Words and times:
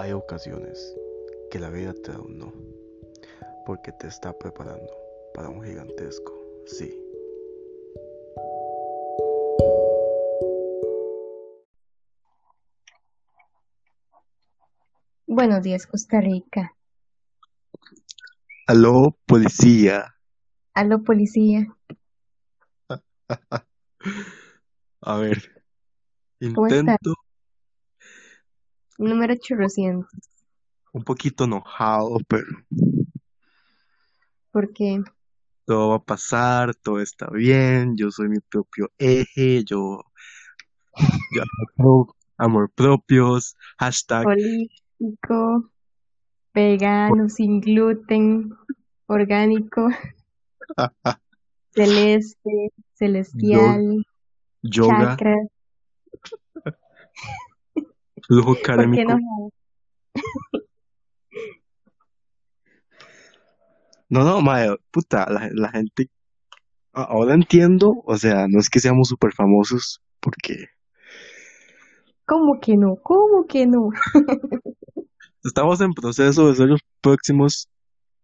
Hay 0.00 0.12
ocasiones 0.12 0.96
que 1.50 1.58
la 1.58 1.68
vida 1.68 1.92
te 1.92 2.12
da 2.12 2.20
un 2.20 2.38
no, 2.38 2.54
porque 3.66 3.92
te 3.92 4.06
está 4.06 4.32
preparando 4.32 4.90
para 5.34 5.50
un 5.50 5.62
gigantesco 5.62 6.32
sí. 6.64 6.98
Buenos 15.26 15.62
días, 15.62 15.86
Costa 15.86 16.22
Rica. 16.22 16.74
Aló, 18.68 19.18
policía. 19.26 20.16
Aló, 20.72 21.02
policía. 21.02 21.76
A 25.02 25.18
ver, 25.18 25.62
intento 26.40 27.12
Número 29.00 29.32
800. 29.32 30.06
un 30.92 31.02
poquito 31.02 31.44
enojado, 31.44 32.18
pero 32.28 32.44
Porque, 34.52 35.02
todo 35.64 35.90
va 35.90 35.96
a 35.96 36.04
pasar, 36.04 36.74
todo 36.74 37.00
está 37.00 37.30
bien, 37.30 37.96
yo 37.96 38.10
soy 38.10 38.28
mi 38.28 38.40
propio 38.40 38.90
eje, 38.98 39.64
yo, 39.64 40.02
yo 41.32 41.42
amo 41.78 42.14
amor 42.36 42.70
propios, 42.74 43.56
hashtag 43.78 44.24
político, 44.24 45.70
vegano, 46.52 47.30
sin 47.30 47.62
gluten, 47.62 48.54
orgánico, 49.06 49.88
celeste, 51.74 52.50
celestial, 52.92 54.04
yoga, 54.62 55.16
chakra. 55.16 55.36
flujo 58.26 58.54
¿Por 58.54 58.56
qué 58.56 58.62
kármico. 58.62 59.12
no? 59.12 59.50
No, 64.08 64.24
no, 64.24 64.40
mae, 64.40 64.76
puta, 64.90 65.26
la, 65.30 65.48
la 65.52 65.70
gente, 65.70 66.10
ahora 66.92 67.34
entiendo, 67.34 68.02
o 68.04 68.16
sea, 68.16 68.48
no 68.48 68.58
es 68.58 68.68
que 68.68 68.80
seamos 68.80 69.08
súper 69.08 69.32
famosos, 69.32 70.02
porque 70.18 70.70
¿Cómo 72.30 72.60
que 72.60 72.76
no? 72.76 72.94
¿Cómo 73.02 73.44
que 73.48 73.66
no? 73.66 73.90
estamos 75.42 75.80
en 75.80 75.92
proceso 75.92 76.46
de 76.46 76.54
ser 76.54 76.68
los 76.68 76.80
próximos 77.00 77.68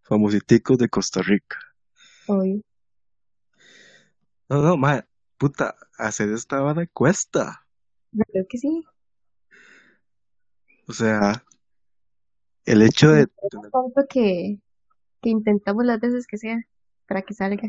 famositicos 0.02 0.78
de 0.78 0.88
Costa 0.88 1.22
Rica. 1.22 1.58
Hoy. 2.28 2.64
No, 4.48 4.62
no, 4.62 4.76
mae, 4.76 5.02
puta, 5.38 5.74
hacer 5.98 6.28
esta 6.28 6.60
vara 6.60 6.86
cuesta. 6.86 7.66
¿Verdad 8.12 8.46
que 8.48 8.58
sí? 8.58 8.84
O 10.88 10.92
sea, 10.92 11.44
el 12.64 12.82
hecho 12.82 13.10
de 13.10 13.26
Tanto 13.26 14.06
que, 14.08 14.58
que 15.22 15.28
intentamos 15.28 15.84
las 15.84 16.00
veces 16.00 16.26
que 16.26 16.38
sea 16.38 16.58
para 17.06 17.22
que 17.22 17.34
salga. 17.34 17.68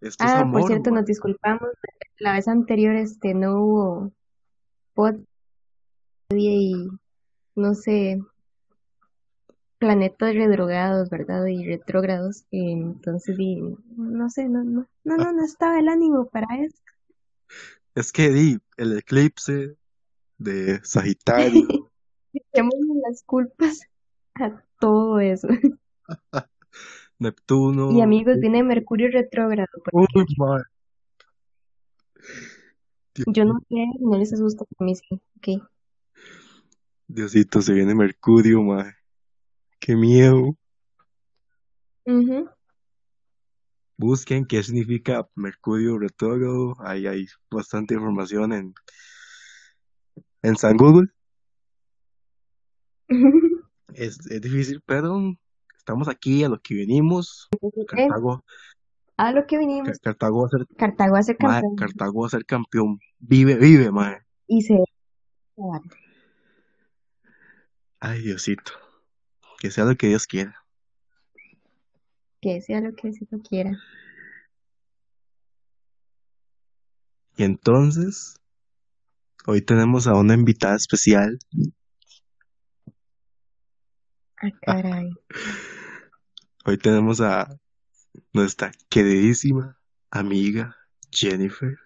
esto 0.00 0.24
es 0.24 0.30
Ah, 0.30 0.48
por 0.50 0.66
cierto, 0.66 0.90
nos 0.90 1.04
disculpamos. 1.04 1.70
La 2.18 2.34
vez 2.34 2.48
anterior 2.48 2.94
este 2.96 3.34
no 3.34 3.60
hubo 3.60 4.12
pod 4.94 5.16
y 6.30 6.88
no 7.54 7.74
sé, 7.74 8.20
planetas 9.78 10.34
redrogados, 10.34 11.10
¿verdad? 11.10 11.44
Y 11.46 11.66
retrógrados. 11.66 12.44
entonces, 12.50 13.36
y, 13.38 13.60
no 13.96 14.30
sé, 14.30 14.48
no, 14.48 14.62
no, 14.64 14.86
no, 15.04 15.16
no, 15.16 15.32
no 15.32 15.44
estaba 15.44 15.78
el 15.78 15.88
ánimo 15.88 16.28
para 16.28 16.46
eso. 16.58 16.78
Es 17.94 18.12
que 18.12 18.30
di, 18.30 18.58
el 18.76 18.96
eclipse 18.96 19.76
de 20.38 20.80
Sagitario, 20.84 21.90
Echémosle 22.34 23.00
las 23.06 23.22
culpas 23.24 23.82
a 24.34 24.62
todo 24.80 25.20
eso. 25.20 25.48
Neptuno, 27.18 27.92
Y 27.92 28.00
amigos, 28.00 28.38
viene 28.40 28.62
Mercurio 28.62 29.08
retrógrado. 29.10 29.68
Dios- 33.14 33.26
Yo 33.26 33.44
no 33.44 33.60
sé, 33.68 33.86
no 34.00 34.16
les 34.18 34.32
asusta, 34.32 34.64
a 34.78 34.84
mí 34.84 34.94
sí. 34.96 35.20
Ok. 35.36 35.62
Diosito, 37.06 37.60
se 37.60 37.74
viene 37.74 37.94
Mercurio, 37.94 38.62
mae. 38.62 38.94
Qué 39.78 39.94
miedo. 39.94 40.56
Ujú. 42.06 42.48
Busquen 43.98 44.46
qué 44.46 44.62
significa 44.62 45.28
Mercurio 45.34 45.98
retrógrado. 45.98 46.74
Ahí 46.80 47.06
hay 47.06 47.26
bastante 47.50 47.94
información 47.94 48.52
en, 48.52 48.74
en 50.42 50.56
San 50.56 50.76
Google. 50.76 51.08
Es, 53.94 54.18
es 54.30 54.40
difícil, 54.40 54.80
pero 54.86 55.20
estamos 55.76 56.08
aquí 56.08 56.42
a 56.44 56.48
lo 56.48 56.58
que 56.58 56.74
venimos. 56.74 57.50
Cartago, 57.86 58.42
A 59.18 59.32
lo 59.32 59.46
que 59.46 59.58
vinimos. 59.58 59.98
Cartago 59.98 60.40
va 60.40 60.46
a 60.46 60.48
ser, 60.48 60.66
Cartago 60.78 61.12
mae, 61.12 61.36
campeón. 61.36 61.76
Cartago 61.76 62.20
va 62.22 62.26
a 62.26 62.30
ser 62.30 62.46
campeón. 62.46 62.98
Vive, 63.18 63.56
vive, 63.56 63.90
mae. 63.90 64.22
Y 64.46 64.62
se 64.62 64.78
Ay, 68.00 68.22
Diosito. 68.22 68.72
Que 69.60 69.70
sea 69.70 69.84
lo 69.84 69.94
que 69.94 70.08
Dios 70.08 70.26
quiera. 70.26 70.56
que 72.40 72.62
sea 72.62 72.80
lo 72.80 72.94
que 72.94 73.12
se 73.12 73.26
quiera. 73.46 73.78
Y 77.36 77.44
entonces, 77.44 78.40
hoy 79.46 79.62
tenemos 79.62 80.06
a 80.06 80.14
una 80.14 80.34
invitada 80.34 80.76
especial. 80.76 81.38
Ah, 84.36 84.50
caray. 84.60 85.10
Hoy 86.64 86.78
tenemos 86.78 87.20
a 87.20 87.48
nuestra 88.32 88.70
queridísima 88.88 89.78
amiga 90.10 90.76
Jennifer. 91.10 91.76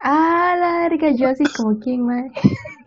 Ah, 0.00 0.56
larga, 0.58 1.10
yo 1.10 1.28
así 1.28 1.44
como 1.56 1.78
quién 1.80 2.06
más. 2.06 2.30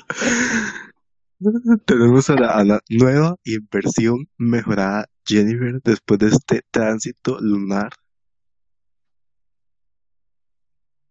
Tenemos 1.85 2.29
a 2.29 2.35
la, 2.35 2.52
a 2.52 2.63
la 2.63 2.79
nueva 2.90 3.35
y 3.44 3.58
versión 3.72 4.29
mejorada 4.38 5.08
Jennifer 5.25 5.81
después 5.84 6.19
de 6.19 6.28
este 6.28 6.62
tránsito 6.72 7.40
lunar. 7.40 7.91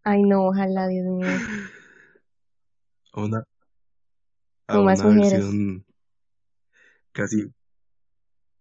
Ay, 0.03 0.23
no, 0.23 0.47
ojalá, 0.47 0.87
Dios 0.87 1.05
mío. 1.05 1.27
A 3.13 3.21
una, 3.21 3.43
a 4.67 4.73
Con 4.73 4.85
más 4.85 5.03
una 5.03 5.13
mujeres. 5.13 5.33
versión 5.33 5.85
casi. 7.11 7.51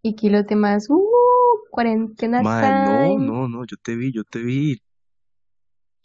Y 0.02 0.14
kilos 0.16 0.46
de 0.46 0.56
más. 0.56 0.88
Uh, 0.90 1.00
cuarentena 1.70 2.42
Mae, 2.42 2.62
no, 2.84 2.90
time. 2.90 3.26
no, 3.26 3.48
no, 3.48 3.64
yo 3.64 3.76
te 3.82 3.94
vi, 3.96 4.12
yo 4.12 4.24
te 4.24 4.40
vi 4.40 4.82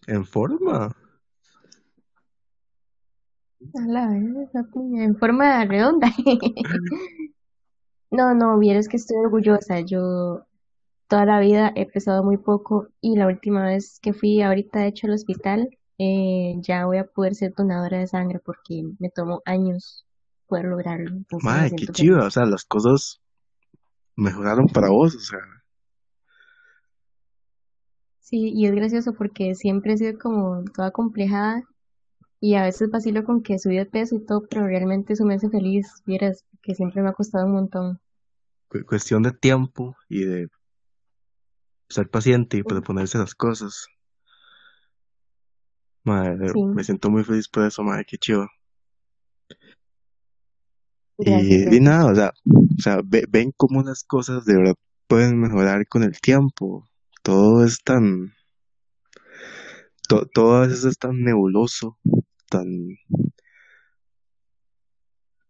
en 0.07 0.25
forma. 0.25 0.95
A 3.73 3.87
la 3.87 4.07
vez, 4.09 4.49
en 4.75 5.17
forma 5.17 5.65
redonda. 5.65 6.07
No, 8.11 8.33
no, 8.33 8.57
vieras 8.59 8.87
que 8.87 8.95
estoy 8.95 9.17
orgullosa. 9.17 9.81
Yo 9.81 10.45
toda 11.07 11.25
la 11.25 11.39
vida 11.39 11.71
he 11.75 11.85
pesado 11.85 12.23
muy 12.23 12.37
poco 12.37 12.87
y 13.01 13.15
la 13.17 13.27
última 13.27 13.65
vez 13.65 13.99
que 14.01 14.13
fui 14.13 14.41
ahorita 14.41 14.79
de 14.79 14.87
hecho 14.87 15.07
al 15.07 15.13
hospital, 15.13 15.69
eh, 15.97 16.55
ya 16.61 16.85
voy 16.85 16.97
a 16.97 17.05
poder 17.05 17.35
ser 17.35 17.53
donadora 17.55 17.99
de 17.99 18.07
sangre 18.07 18.39
porque 18.39 18.83
me 18.99 19.09
tomó 19.09 19.41
años 19.45 20.05
poder 20.47 20.65
lograrlo. 20.65 21.09
Entonces 21.09 21.43
Mae, 21.45 21.69
qué 21.71 21.85
feliz. 21.87 22.11
o 22.11 22.29
sea, 22.31 22.45
las 22.45 22.65
cosas 22.65 23.21
mejoraron 24.17 24.67
para 24.67 24.89
vos, 24.89 25.15
o 25.15 25.19
sea, 25.19 25.39
Sí, 28.19 28.51
y 28.53 28.65
es 28.65 28.73
gracioso 28.75 29.13
porque 29.13 29.55
siempre 29.55 29.93
he 29.93 29.97
sido 29.97 30.19
como 30.19 30.63
toda 30.75 30.91
complejada 30.91 31.63
y 32.41 32.55
a 32.55 32.63
veces 32.63 32.89
vacilo 32.91 33.23
con 33.25 33.43
que 33.43 33.59
subí 33.59 33.77
de 33.77 33.85
peso 33.85 34.15
y 34.15 34.25
todo, 34.25 34.47
pero 34.49 34.67
realmente 34.67 35.13
eso 35.13 35.25
me 35.25 35.35
hace 35.35 35.49
feliz, 35.49 35.87
vieras, 36.05 36.45
que 36.61 36.75
siempre 36.75 37.01
me 37.03 37.09
ha 37.09 37.13
costado 37.13 37.45
un 37.47 37.53
montón. 37.53 37.99
cu- 38.67 38.85
cuestión 38.85 39.23
de 39.23 39.31
tiempo 39.31 39.95
y 40.09 40.23
de 40.25 40.47
ser 41.95 42.09
paciente 42.09 42.57
y 42.57 42.63
proponerse 42.63 43.17
las 43.17 43.33
cosas. 43.35 43.87
Sí, 46.53 46.61
me 46.75 46.83
siento 46.83 47.09
muy 47.09 47.23
feliz 47.23 47.47
por 47.47 47.65
eso, 47.65 47.81
mae, 47.83 48.05
qué 48.05 48.17
gracias, 51.17 51.73
Y, 51.73 51.79
nada, 51.79 52.11
o 52.11 52.15
sea, 52.15 52.31
o 52.45 52.81
sea, 52.81 52.99
ve- 53.03 53.25
ven 53.29 53.51
cómo 53.55 53.81
las 53.81 54.03
cosas 54.03 54.45
de 54.45 54.55
verdad 54.57 54.75
pueden 55.07 55.39
mejorar 55.39 55.87
con 55.87 56.03
el 56.03 56.19
tiempo. 56.19 56.87
Todo 57.23 57.65
es 57.65 57.79
tan, 57.83 58.33
to- 60.07 60.27
todo 60.33 60.57
a 60.57 60.67
veces 60.67 60.83
es 60.85 60.97
tan 60.97 61.23
nebuloso, 61.23 61.97
tan, 62.49 62.67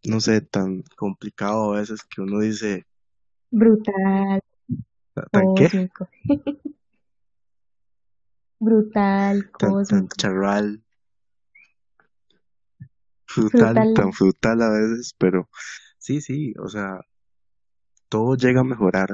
no 0.06 0.22
sé, 0.22 0.42
tan 0.42 0.84
complicado 0.96 1.74
a 1.74 1.80
veces 1.80 2.02
que 2.04 2.22
uno 2.22 2.40
dice, 2.40 2.86
Brutal, 3.52 3.94
"¿Ta- 3.94 4.40
¿tan 5.32 5.54
qué? 5.56 5.66
cósmico, 5.66 6.08
brutal, 8.60 9.50
Tan, 9.58 9.72
tan 9.88 10.08
cósmico. 10.08 10.16
charral. 10.18 10.84
frutal, 13.26 13.74
Frutal. 13.76 13.94
tan 13.94 14.14
frutal 14.14 14.62
a 14.62 14.70
veces, 14.70 15.14
pero 15.18 15.50
sí, 15.98 16.22
sí, 16.22 16.54
o 16.60 16.68
sea, 16.70 17.00
todo 18.10 18.36
llega 18.36 18.62
a 18.62 18.64
mejorar. 18.64 19.10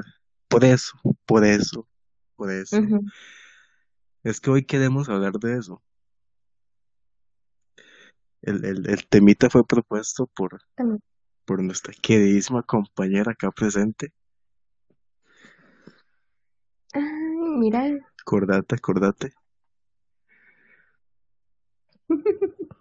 Por 0.48 0.64
eso, 0.64 0.92
por 1.26 1.44
eso, 1.44 1.86
por 2.36 2.50
eso. 2.50 2.76
Ujú, 2.78 3.04
Es 4.24 4.40
que 4.40 4.50
hoy 4.50 4.64
queremos 4.64 5.08
hablar 5.08 5.34
de 5.34 5.58
eso. 5.58 5.80
El, 8.40 8.64
el, 8.64 8.88
el 8.88 9.08
temita 9.08 9.50
fue 9.50 9.66
propuesto 9.66 10.28
por, 10.28 10.60
también. 10.76 11.02
por 11.44 11.62
nuestra 11.62 11.94
queridísima 12.02 12.62
compañera 12.62 13.32
acá 13.32 13.50
presente. 13.50 14.12
Ay, 16.94 17.41
mira. 17.58 17.90
Acordate, 18.20 18.74
acordate. 18.74 19.32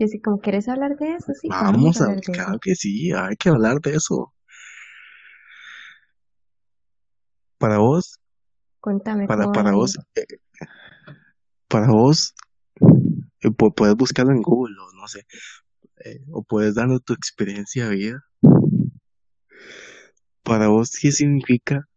Yo 0.00 0.06
sí, 0.06 0.20
como 0.20 0.38
quieres 0.40 0.68
hablar 0.68 0.96
de 0.96 1.14
eso, 1.14 1.32
sí, 1.34 1.48
vamos 1.48 1.72
Vamos 1.72 2.00
a 2.00 2.12
a, 2.12 2.16
claro 2.20 2.58
que 2.60 2.74
sí, 2.76 3.10
hay 3.12 3.34
que 3.36 3.48
hablar 3.48 3.80
de 3.80 3.96
eso. 3.96 4.32
Para 7.58 7.78
vos, 7.78 8.20
Contame 8.80 9.26
para, 9.26 9.42
cómo 9.42 9.54
para 9.54 9.72
vos, 9.72 9.98
eh, 10.14 10.24
para 11.66 11.88
vos, 11.88 12.32
eh, 13.40 13.48
pu- 13.50 13.74
puedes 13.74 13.96
buscarlo 13.96 14.30
en 14.32 14.40
Google 14.42 14.76
o 14.80 14.92
no 14.96 15.08
sé, 15.08 15.26
eh, 16.04 16.20
o 16.30 16.44
puedes 16.44 16.76
darnos 16.76 17.02
tu 17.02 17.12
experiencia 17.14 17.88
de 17.88 17.96
vida. 17.96 18.24
Para 20.44 20.68
vos, 20.68 20.92
¿qué 21.00 21.10
significa 21.10 21.88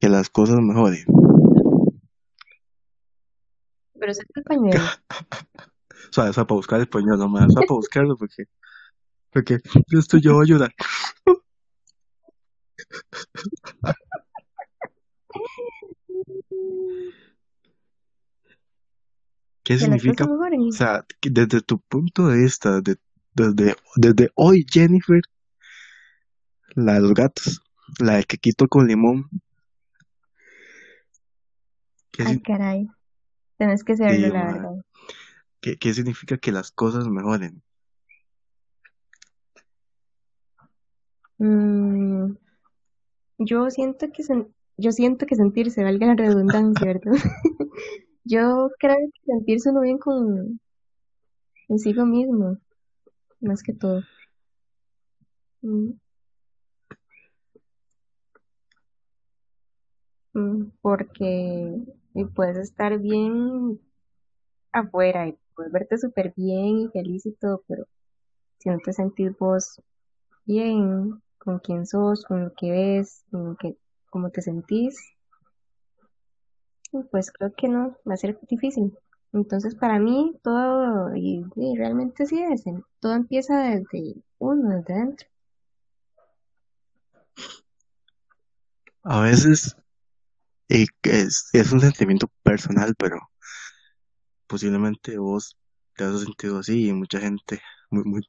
que 0.00 0.08
las 0.08 0.30
cosas 0.30 0.60
mejoren? 0.60 1.04
Pero 3.98 4.12
es 4.12 4.18
el 4.34 4.42
pañuelo. 4.44 4.80
O 6.10 6.12
sea, 6.12 6.30
o 6.30 6.32
sea, 6.32 6.46
para 6.46 6.56
buscar 6.56 6.80
español, 6.80 7.18
no 7.18 7.28
me 7.28 7.40
da, 7.40 7.46
o 7.46 7.50
sea, 7.50 7.60
para 7.62 7.74
buscarlo 7.74 8.16
porque, 8.16 8.44
porque 9.30 9.58
yo 9.88 9.98
estoy 9.98 10.22
yo 10.22 10.32
voy 10.32 10.46
a 10.46 10.48
llorar. 10.48 10.74
¿Qué 19.62 19.74
Que 19.74 19.78
significa? 19.80 20.24
O 20.24 20.72
sea, 20.72 21.04
desde 21.20 21.60
tu 21.60 21.80
punto 21.80 22.28
de 22.28 22.38
vista, 22.38 22.80
de- 22.80 22.96
desde, 23.34 23.76
desde 23.96 24.30
hoy, 24.34 24.64
Jennifer, 24.70 25.20
la 26.74 26.94
de 26.94 27.00
los 27.00 27.12
gatos, 27.12 27.60
la 27.98 28.16
de 28.16 28.24
quequito 28.24 28.66
con 28.68 28.86
limón, 28.86 29.28
¿qué, 32.18 32.24
Ay, 32.24 32.40
caray. 32.40 32.88
Tenés 33.58 33.84
que 33.84 33.96
serlo, 33.96 34.26
sí, 34.26 34.32
la 34.32 34.44
ma, 34.44 34.52
verdad. 34.52 34.84
qué- 35.60 35.78
qué 35.78 35.94
significa 35.94 36.36
que 36.38 36.52
las 36.52 36.70
cosas 36.72 37.08
mejoren? 37.08 37.62
Mm, 41.38 42.34
yo 43.38 43.70
siento 43.70 44.06
que 44.12 44.22
sen- 44.22 44.52
yo 44.76 44.92
siento 44.92 45.26
que 45.26 45.36
sentirse, 45.36 45.84
valga 45.84 46.06
la 46.08 46.14
redundancia, 46.16 46.86
¿verdad? 46.94 47.12
Yo 48.24 48.70
creo 48.78 48.96
que 49.14 49.20
sentirse 49.32 49.70
uno 49.70 49.80
bien 49.80 49.98
con 49.98 50.60
consigo 51.66 52.04
mismo, 52.04 52.58
más 53.40 53.62
que 53.62 53.72
todo. 53.72 54.02
Mm, 55.62 55.92
mm, 60.34 60.70
porque 60.82 61.80
y 62.18 62.24
puedes 62.24 62.56
estar 62.56 62.98
bien 62.98 63.80
afuera 64.72 65.28
y 65.28 65.38
puedes 65.54 65.70
verte 65.70 65.98
súper 65.98 66.32
bien 66.36 66.80
y 66.80 66.88
feliz 66.88 67.26
y 67.26 67.32
todo, 67.32 67.62
pero 67.68 67.86
si 68.58 68.70
no 68.70 68.78
te 68.84 68.92
sentís 68.92 69.38
vos 69.38 69.80
bien 70.44 71.22
con 71.38 71.60
quién 71.60 71.86
sos, 71.86 72.24
con 72.24 72.44
lo 72.44 72.52
que 72.54 72.72
ves, 72.72 73.24
con 73.30 73.50
lo 73.50 73.56
que, 73.56 73.76
cómo 74.10 74.30
te 74.30 74.42
sentís, 74.42 74.98
pues 77.12 77.30
creo 77.30 77.52
que 77.56 77.68
no, 77.68 77.96
va 78.08 78.14
a 78.14 78.16
ser 78.16 78.36
difícil. 78.48 78.98
Entonces, 79.32 79.76
para 79.76 80.00
mí, 80.00 80.36
todo, 80.42 81.14
y, 81.14 81.44
y 81.54 81.76
realmente 81.76 82.26
sí 82.26 82.42
es, 82.42 82.64
todo 82.98 83.12
empieza 83.12 83.60
desde 83.60 84.16
uno, 84.38 84.76
desde 84.76 84.94
dentro. 84.94 85.28
A 89.04 89.20
veces 89.20 89.76
que 90.68 91.20
es, 91.20 91.48
es 91.52 91.72
un 91.72 91.80
sentimiento 91.80 92.30
personal, 92.42 92.94
pero 92.98 93.18
posiblemente 94.46 95.18
vos 95.18 95.56
te 95.96 96.04
has 96.04 96.20
sentido 96.20 96.58
así 96.58 96.88
y 96.88 96.92
mucha 96.92 97.20
gente, 97.20 97.60
mu- 97.90 98.04
mu- 98.04 98.20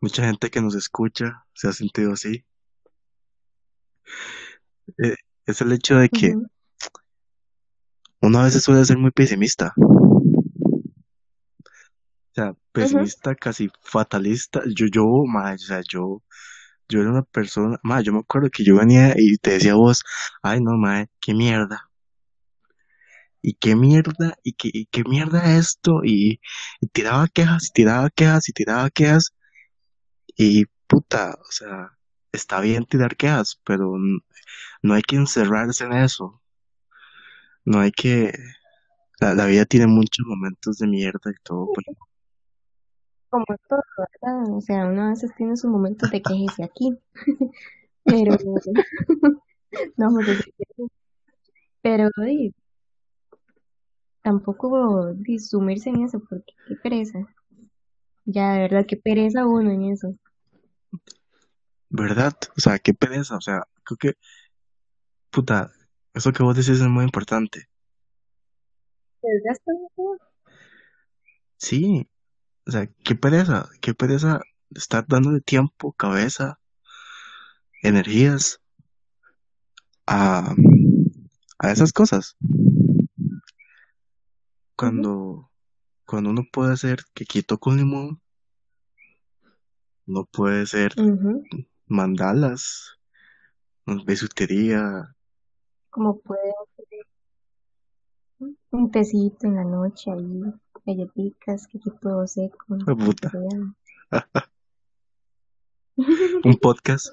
mucha 0.00 0.24
gente 0.24 0.50
que 0.50 0.60
nos 0.60 0.74
escucha 0.74 1.44
se 1.54 1.68
ha 1.68 1.72
sentido 1.72 2.12
así. 2.12 2.44
Eh, 4.98 5.14
es 5.46 5.60
el 5.60 5.72
hecho 5.72 5.96
de 5.96 6.08
que 6.08 6.34
uno 8.20 8.40
a 8.40 8.44
veces 8.44 8.62
suele 8.62 8.84
ser 8.84 8.98
muy 8.98 9.10
pesimista, 9.10 9.72
o 9.76 10.92
sea, 12.34 12.54
pesimista, 12.72 13.34
casi 13.34 13.70
fatalista. 13.82 14.62
Yo, 14.74 14.86
yo, 14.92 15.06
ma, 15.26 15.52
o 15.54 15.58
sea, 15.58 15.80
yo, 15.88 16.22
yo 16.88 17.00
era 17.00 17.10
una 17.10 17.22
persona, 17.22 17.78
ma, 17.82 18.00
yo 18.02 18.12
me 18.12 18.20
acuerdo 18.20 18.50
que 18.50 18.64
yo 18.64 18.76
venía 18.76 19.14
y 19.16 19.36
te 19.38 19.52
decía 19.52 19.72
a 19.72 19.76
vos, 19.76 20.02
ay 20.42 20.60
no, 20.60 20.76
ma, 20.76 21.06
qué 21.20 21.34
mierda, 21.34 21.85
y 23.46 23.54
qué 23.54 23.76
mierda, 23.76 24.36
y 24.42 24.54
qué, 24.54 24.70
y 24.72 24.86
qué 24.86 25.04
mierda 25.04 25.56
esto, 25.56 26.00
y, 26.04 26.40
tiraba 26.92 27.28
quejas, 27.28 27.68
y 27.68 27.72
tiraba 27.72 28.10
quejas, 28.10 28.48
y 28.48 28.52
tiraba 28.52 28.90
quejas, 28.90 29.34
y 30.36 30.64
puta, 30.88 31.36
o 31.40 31.52
sea, 31.52 31.92
está 32.32 32.60
bien 32.60 32.86
tirar 32.86 33.16
quejas, 33.16 33.60
pero 33.64 33.94
no 34.82 34.94
hay 34.94 35.02
que 35.02 35.14
encerrarse 35.14 35.84
en 35.84 35.92
eso, 35.92 36.42
no 37.64 37.78
hay 37.78 37.92
que, 37.92 38.32
la, 39.20 39.34
la 39.34 39.46
vida 39.46 39.64
tiene 39.64 39.86
muchos 39.86 40.26
momentos 40.26 40.78
de 40.78 40.88
mierda 40.88 41.30
y 41.30 41.40
todo, 41.44 41.68
pues, 41.72 41.86
Como 43.30 43.44
todo, 43.68 43.82
¿verdad? 43.96 44.56
O 44.56 44.60
sea, 44.60 44.86
uno 44.86 45.04
a 45.04 45.10
veces 45.10 45.30
tiene 45.36 45.56
sus 45.56 45.70
de 46.10 46.20
quejese 46.20 46.64
aquí, 46.64 46.98
pero 48.04 48.36
no 49.96 50.10
no. 50.10 50.20
Pero 51.82 52.10
di, 52.24 52.52
tampoco 54.26 55.14
di, 55.14 55.38
sumirse 55.38 55.88
en 55.88 56.02
eso, 56.02 56.18
porque 56.18 56.52
qué 56.66 56.74
pereza. 56.74 57.20
Ya, 58.24 58.54
de 58.54 58.58
verdad, 58.58 58.84
qué 58.84 58.96
pereza 58.96 59.46
uno 59.46 59.70
en 59.70 59.84
eso. 59.84 60.16
¿verdad? 61.88 62.34
O 62.56 62.60
sea, 62.60 62.80
qué 62.80 62.92
pereza, 62.92 63.36
o 63.36 63.40
sea, 63.40 63.62
creo 63.84 63.98
que, 63.98 64.14
puta, 65.30 65.70
eso 66.12 66.32
que 66.32 66.42
vos 66.42 66.56
decís 66.56 66.80
es 66.80 66.88
muy 66.88 67.04
importante. 67.04 67.68
¿Te 69.22 69.28
desgasta 69.28 69.70
mucho? 69.72 70.20
Sí, 71.58 72.08
o 72.66 72.72
sea, 72.72 72.88
qué 73.04 73.14
pereza, 73.14 73.68
qué 73.80 73.94
pereza 73.94 74.40
estar 74.70 75.06
dándole 75.06 75.40
tiempo, 75.40 75.92
cabeza, 75.92 76.58
energías 77.80 78.60
a, 80.04 80.52
a 81.60 81.70
esas 81.70 81.92
cosas. 81.92 82.36
Ujú, 84.76 84.84
Cuando, 84.84 85.50
cuando 86.04 86.30
uno 86.30 86.42
puede 86.52 86.74
hacer 86.74 86.98
quequito 87.14 87.56
con 87.56 87.78
limón, 87.78 88.20
uno 90.06 90.24
puede 90.30 90.62
hacer 90.62 90.92
ujú. 90.98 91.44
mandalas, 91.86 92.98
bisutería, 94.04 95.14
Como 95.88 96.18
puede 96.20 96.52
un 98.70 98.90
tecito 98.90 99.46
en 99.46 99.54
la 99.56 99.64
noche 99.64 100.10
ahí, 100.10 100.42
galletitas, 100.84 101.66
que 101.68 101.78
todo 102.02 102.26
seco, 102.26 102.76
puta, 102.84 103.30
cereal. 103.30 103.74
un 106.44 106.54
podcast. 106.60 107.06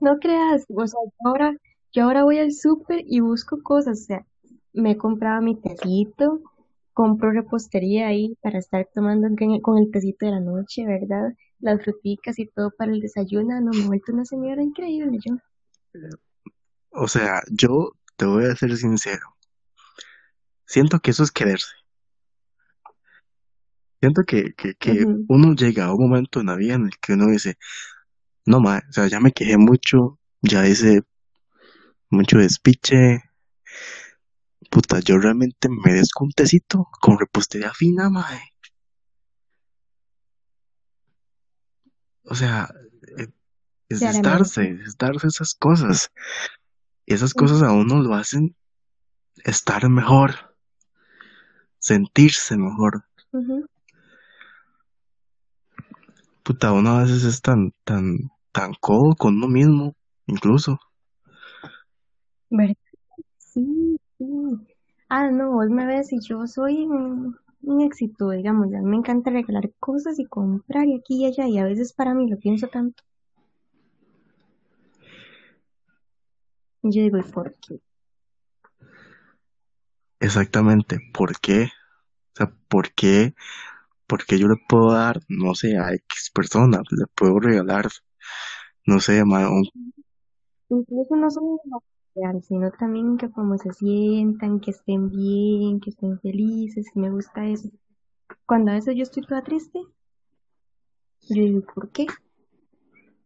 No 0.00 0.18
creas, 0.18 0.64
o 0.68 0.86
sea, 0.86 1.00
yo 1.04 1.28
ahora, 1.28 1.56
yo 1.92 2.04
ahora 2.04 2.22
voy 2.22 2.38
al 2.38 2.52
súper 2.52 3.02
y 3.04 3.18
busco 3.18 3.60
cosas, 3.64 4.02
o 4.02 4.04
sea, 4.04 4.26
me 4.72 4.92
he 4.92 4.96
comprado 4.96 5.42
mi 5.42 5.56
tecito, 5.56 6.40
compro 6.98 7.30
repostería 7.30 8.08
ahí 8.08 8.36
para 8.42 8.58
estar 8.58 8.88
tomando 8.92 9.28
con 9.62 9.78
el 9.78 9.88
tecito 9.92 10.26
de 10.26 10.32
la 10.32 10.40
noche, 10.40 10.84
¿verdad? 10.84 11.32
Las 11.60 11.80
fruticas 11.80 12.40
y 12.40 12.46
todo 12.48 12.72
para 12.76 12.90
el 12.90 12.98
desayuno, 12.98 13.60
no 13.60 13.70
me 13.70 13.84
he 13.84 13.86
vuelto 13.86 14.12
una 14.12 14.24
señora 14.24 14.64
increíble 14.64 15.16
yo. 15.24 15.36
O 16.90 17.06
sea, 17.06 17.40
yo 17.52 17.92
te 18.16 18.26
voy 18.26 18.46
a 18.46 18.56
ser 18.56 18.76
sincero. 18.76 19.36
Siento 20.66 20.98
que 20.98 21.12
eso 21.12 21.22
es 21.22 21.30
quererse. 21.30 21.72
Siento 24.00 24.22
que, 24.26 24.54
que, 24.56 24.74
que 24.74 25.06
uno 25.28 25.54
llega 25.54 25.84
a 25.84 25.94
un 25.94 26.02
momento 26.02 26.40
en 26.40 26.46
la 26.46 26.56
vida 26.56 26.74
en 26.74 26.86
el 26.86 26.98
que 27.00 27.12
uno 27.12 27.28
dice, 27.28 27.58
no 28.44 28.58
más, 28.58 28.82
o 28.88 28.92
sea, 28.92 29.06
ya 29.06 29.20
me 29.20 29.30
quejé 29.30 29.56
mucho, 29.56 30.18
ya 30.42 30.66
hice 30.66 31.02
mucho 32.10 32.38
despiche, 32.38 33.22
puta, 34.70 35.00
yo 35.00 35.18
realmente 35.18 35.68
merezco 35.68 36.24
un 36.24 36.32
tecito 36.32 36.88
con 37.00 37.18
repostería 37.18 37.72
fina, 37.72 38.10
mae. 38.10 38.40
o 42.30 42.34
sea, 42.34 42.68
eh, 43.18 43.28
es 43.88 44.02
es 44.02 44.22
darse, 44.22 44.62
claramente. 44.62 44.84
es 44.84 44.96
darse 44.98 45.26
esas 45.28 45.54
cosas. 45.54 46.10
Y 47.06 47.14
esas 47.14 47.32
cosas 47.32 47.62
a 47.62 47.72
uno 47.72 48.02
lo 48.02 48.14
hacen 48.14 48.54
estar 49.44 49.88
mejor, 49.88 50.54
sentirse 51.78 52.56
mejor. 52.56 53.04
ujú. 53.32 53.66
Puta, 56.42 56.72
uno 56.72 56.96
a 56.96 57.02
veces 57.02 57.24
es 57.24 57.42
tan, 57.42 57.72
tan, 57.84 58.30
tan 58.52 58.72
codo 58.80 59.14
con 59.14 59.36
uno 59.36 59.48
mismo, 59.48 59.94
incluso. 60.26 60.78
Sí. 63.36 63.97
Ah, 65.10 65.30
no, 65.30 65.50
vos 65.52 65.68
me 65.68 65.84
ves 65.86 66.12
y 66.14 66.20
yo 66.20 66.46
soy 66.46 66.86
un, 66.86 67.36
un 67.62 67.80
éxito, 67.82 68.30
digamos. 68.30 68.68
A 68.74 68.78
mí 68.78 68.84
me 68.86 68.96
encanta 68.96 69.30
regalar 69.30 69.70
cosas 69.78 70.18
y 70.18 70.24
comprar 70.26 70.86
y 70.86 70.96
aquí 70.96 71.16
y 71.22 71.26
allá. 71.26 71.46
Y 71.46 71.58
a 71.58 71.64
veces 71.64 71.92
para 71.92 72.14
mí 72.14 72.28
lo 72.30 72.38
pienso 72.38 72.68
tanto. 72.68 73.02
Y 76.82 76.90
yo 76.92 77.02
digo, 77.02 77.18
¿y 77.18 77.22
por 77.22 77.54
qué? 77.60 77.80
Exactamente. 80.20 81.00
¿Por 81.12 81.40
qué? 81.40 81.64
O 82.34 82.36
sea, 82.36 82.52
¿por 82.68 82.92
qué? 82.94 83.34
Porque 84.06 84.38
yo 84.38 84.48
le 84.48 84.56
puedo 84.68 84.92
dar, 84.92 85.20
no 85.28 85.54
sé, 85.54 85.78
a 85.78 85.94
X 85.94 86.30
persona, 86.34 86.82
le 86.90 87.06
puedo 87.14 87.40
regalar, 87.40 87.88
no 88.86 89.00
sé, 89.00 89.24
ma, 89.24 89.48
un- 89.50 89.70
Incluso 90.70 91.14
no 91.16 91.30
solo 91.30 91.58
sino 92.42 92.70
también 92.72 93.16
que 93.16 93.30
como 93.30 93.56
se 93.58 93.72
sientan, 93.72 94.60
que 94.60 94.70
estén 94.70 95.08
bien, 95.08 95.80
que 95.80 95.90
estén 95.90 96.18
felices, 96.20 96.86
y 96.94 96.98
me 96.98 97.10
gusta 97.10 97.46
eso. 97.46 97.70
Cuando 98.46 98.70
a 98.70 98.74
veces 98.74 98.94
yo 98.96 99.02
estoy 99.02 99.24
toda 99.24 99.42
triste, 99.42 99.80
yo 101.28 101.42
digo, 101.42 101.62
¿por 101.74 101.90
qué? 101.90 102.06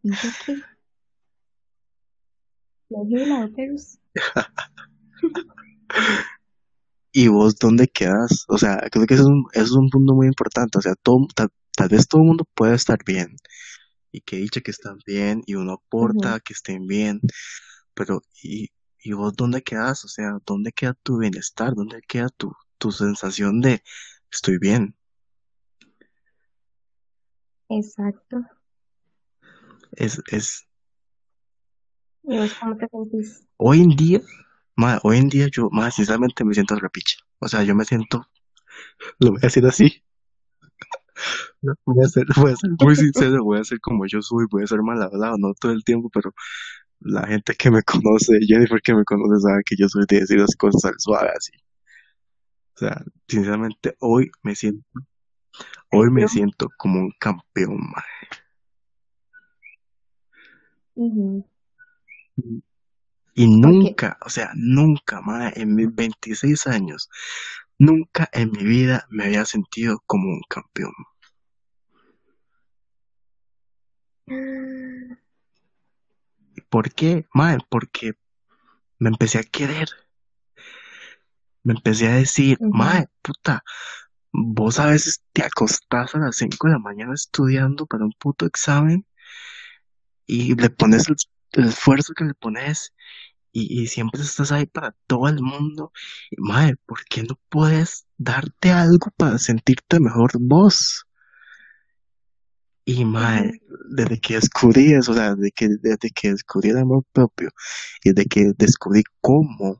¿Y 0.01 0.11
yo 0.11 0.29
qué? 0.45 0.55
¿Me 2.89 3.01
ayuda 3.01 3.49
y 7.11 7.27
vos 7.27 7.55
dónde 7.55 7.87
quedas. 7.87 8.45
O 8.47 8.57
sea, 8.57 8.77
creo 8.91 9.05
que 9.05 9.13
eso 9.13 9.23
es 9.23 9.29
un, 9.29 9.45
eso 9.53 9.63
es 9.63 9.71
un 9.71 9.89
punto 9.89 10.13
muy 10.13 10.27
importante. 10.27 10.77
O 10.77 10.81
sea, 10.81 10.95
todo, 10.95 11.27
tal, 11.35 11.49
tal 11.75 11.89
vez 11.89 12.07
todo 12.07 12.21
el 12.21 12.27
mundo 12.27 12.45
puede 12.53 12.75
estar 12.75 12.99
bien 13.05 13.35
y 14.13 14.21
que 14.21 14.37
dicha 14.37 14.61
que 14.61 14.71
están 14.71 14.99
bien 15.05 15.41
y 15.45 15.55
uno 15.55 15.73
aporta 15.73 16.39
que 16.39 16.53
estén 16.53 16.85
bien, 16.85 17.19
pero 17.95 18.21
¿y, 18.41 18.69
y 19.03 19.13
vos 19.13 19.35
dónde 19.35 19.61
quedas? 19.61 20.05
O 20.05 20.07
sea, 20.07 20.37
¿dónde 20.45 20.71
queda 20.71 20.93
tu 20.93 21.17
bienestar? 21.19 21.75
¿Dónde 21.75 22.01
queda 22.07 22.29
tu, 22.29 22.53
tu 22.77 22.91
sensación 22.91 23.61
de 23.61 23.83
estoy 24.31 24.57
bien? 24.57 24.95
Exacto. 27.69 28.37
Es, 29.91 30.21
es, 30.31 30.67
¿Y 32.23 32.37
vos 32.37 32.53
cómo 32.59 32.77
te 32.77 32.87
sentís? 32.87 33.47
hoy 33.57 33.81
en 33.81 33.89
día, 33.89 34.21
ma, 34.75 34.99
hoy 35.03 35.17
en 35.17 35.29
día 35.29 35.47
yo, 35.51 35.69
más 35.69 35.95
sinceramente 35.95 36.45
me 36.45 36.53
siento 36.53 36.75
repicha. 36.75 37.17
O 37.39 37.47
sea, 37.47 37.63
yo 37.63 37.75
me 37.75 37.85
siento, 37.85 38.25
lo 39.19 39.31
voy 39.31 39.39
a 39.39 39.47
decir 39.47 39.65
así, 39.65 40.03
voy 41.85 42.03
a 42.03 42.07
ser, 42.07 42.25
voy 42.35 42.51
a 42.51 42.55
ser 42.55 42.71
muy 42.79 42.95
sincero, 42.95 43.43
voy 43.43 43.59
a 43.59 43.63
ser 43.63 43.79
como 43.79 44.05
yo 44.05 44.21
soy, 44.21 44.45
voy 44.49 44.63
a 44.63 44.67
ser 44.67 44.81
mal 44.81 45.01
hablado, 45.01 45.37
no 45.37 45.53
todo 45.53 45.71
el 45.71 45.83
tiempo, 45.83 46.09
pero 46.09 46.33
la 47.03 47.27
gente 47.27 47.53
que 47.55 47.71
me 47.71 47.83
conoce, 47.83 48.39
Jennifer 48.47 48.81
que 48.81 48.95
me 48.95 49.03
conoce 49.03 49.41
sabe 49.41 49.61
que 49.65 49.75
yo 49.77 49.87
soy 49.87 50.05
de 50.07 50.21
decir 50.21 50.39
las 50.39 50.55
cosas 50.55 50.85
al 50.85 50.99
suave 50.99 51.29
así. 51.35 51.51
O 52.75 52.79
sea, 52.79 53.03
sinceramente 53.27 53.95
hoy 53.99 54.31
me 54.41 54.55
siento, 54.55 54.83
hoy 55.91 56.09
me 56.09 56.27
siento 56.27 56.69
como 56.77 56.99
un 56.99 57.11
campeón, 57.19 57.77
ma. 57.77 58.03
Ujú. 60.95 61.45
Y 63.35 63.47
nunca, 63.59 64.17
o 64.25 64.29
sea, 64.29 64.51
nunca, 64.55 65.21
ma, 65.21 65.49
en 65.55 65.75
mis 65.75 65.93
26 65.93 66.67
años, 66.67 67.09
nunca 67.79 68.29
en 68.31 68.51
mi 68.51 68.63
vida 68.63 69.05
me 69.09 69.25
había 69.25 69.45
sentido 69.45 70.01
como 70.05 70.29
un 70.29 70.41
campeón. 70.47 70.93
¿Por 76.73 76.85
qué? 76.93 77.25
Ma, 77.33 77.57
porque 77.69 78.13
me 78.99 79.09
empecé 79.09 79.39
a 79.39 79.43
querer, 79.43 79.89
me 81.63 81.73
empecé 81.73 82.07
a 82.07 82.15
decir, 82.15 82.61
ma, 82.69 82.91
Ujú, 82.91 83.05
puta, 83.21 83.63
vos 84.33 84.79
a 84.79 84.87
veces 84.87 85.23
te 85.33 85.43
acostás 85.43 86.15
a 86.15 86.19
las 86.19 86.37
5 86.37 86.67
de 86.67 86.73
la 86.73 86.79
mañana 86.79 87.13
estudiando 87.15 87.85
para 87.87 88.05
un 88.05 88.13
puto 88.19 88.45
examen 88.45 89.05
y 90.25 90.55
le 90.55 90.69
pones 90.69 91.07
el, 91.09 91.15
el 91.53 91.69
esfuerzo 91.69 92.13
que 92.13 92.25
le 92.25 92.33
pones 92.33 92.93
y, 93.53 93.83
y 93.83 93.87
siempre 93.87 94.21
estás 94.21 94.51
ahí 94.51 94.65
para 94.67 94.95
todo 95.07 95.29
el 95.29 95.41
mundo. 95.41 95.91
Y, 96.31 96.37
mae, 96.41 96.75
¿por 96.87 97.05
qué 97.05 97.23
no 97.23 97.39
puedes 97.49 98.05
darte 98.17 98.71
algo 98.71 99.11
para 99.17 99.37
sentirte 99.39 99.99
mejor 99.99 100.31
vos? 100.39 101.05
Y 102.85 103.05
mae, 103.05 103.61
desde 103.89 104.19
que 104.19 104.35
descubrí 104.35 104.93
eso, 104.93 105.13
o 105.13 105.15
sea, 105.15 105.35
desde 105.35 105.51
que, 105.51 105.69
desde 105.81 106.09
que 106.09 106.31
descubrí 106.31 106.69
el 106.69 106.79
amor 106.79 107.05
propio 107.13 107.49
y 108.03 108.09
desde 108.11 108.27
que 108.27 108.51
descubrí 108.57 109.03
cómo 109.21 109.77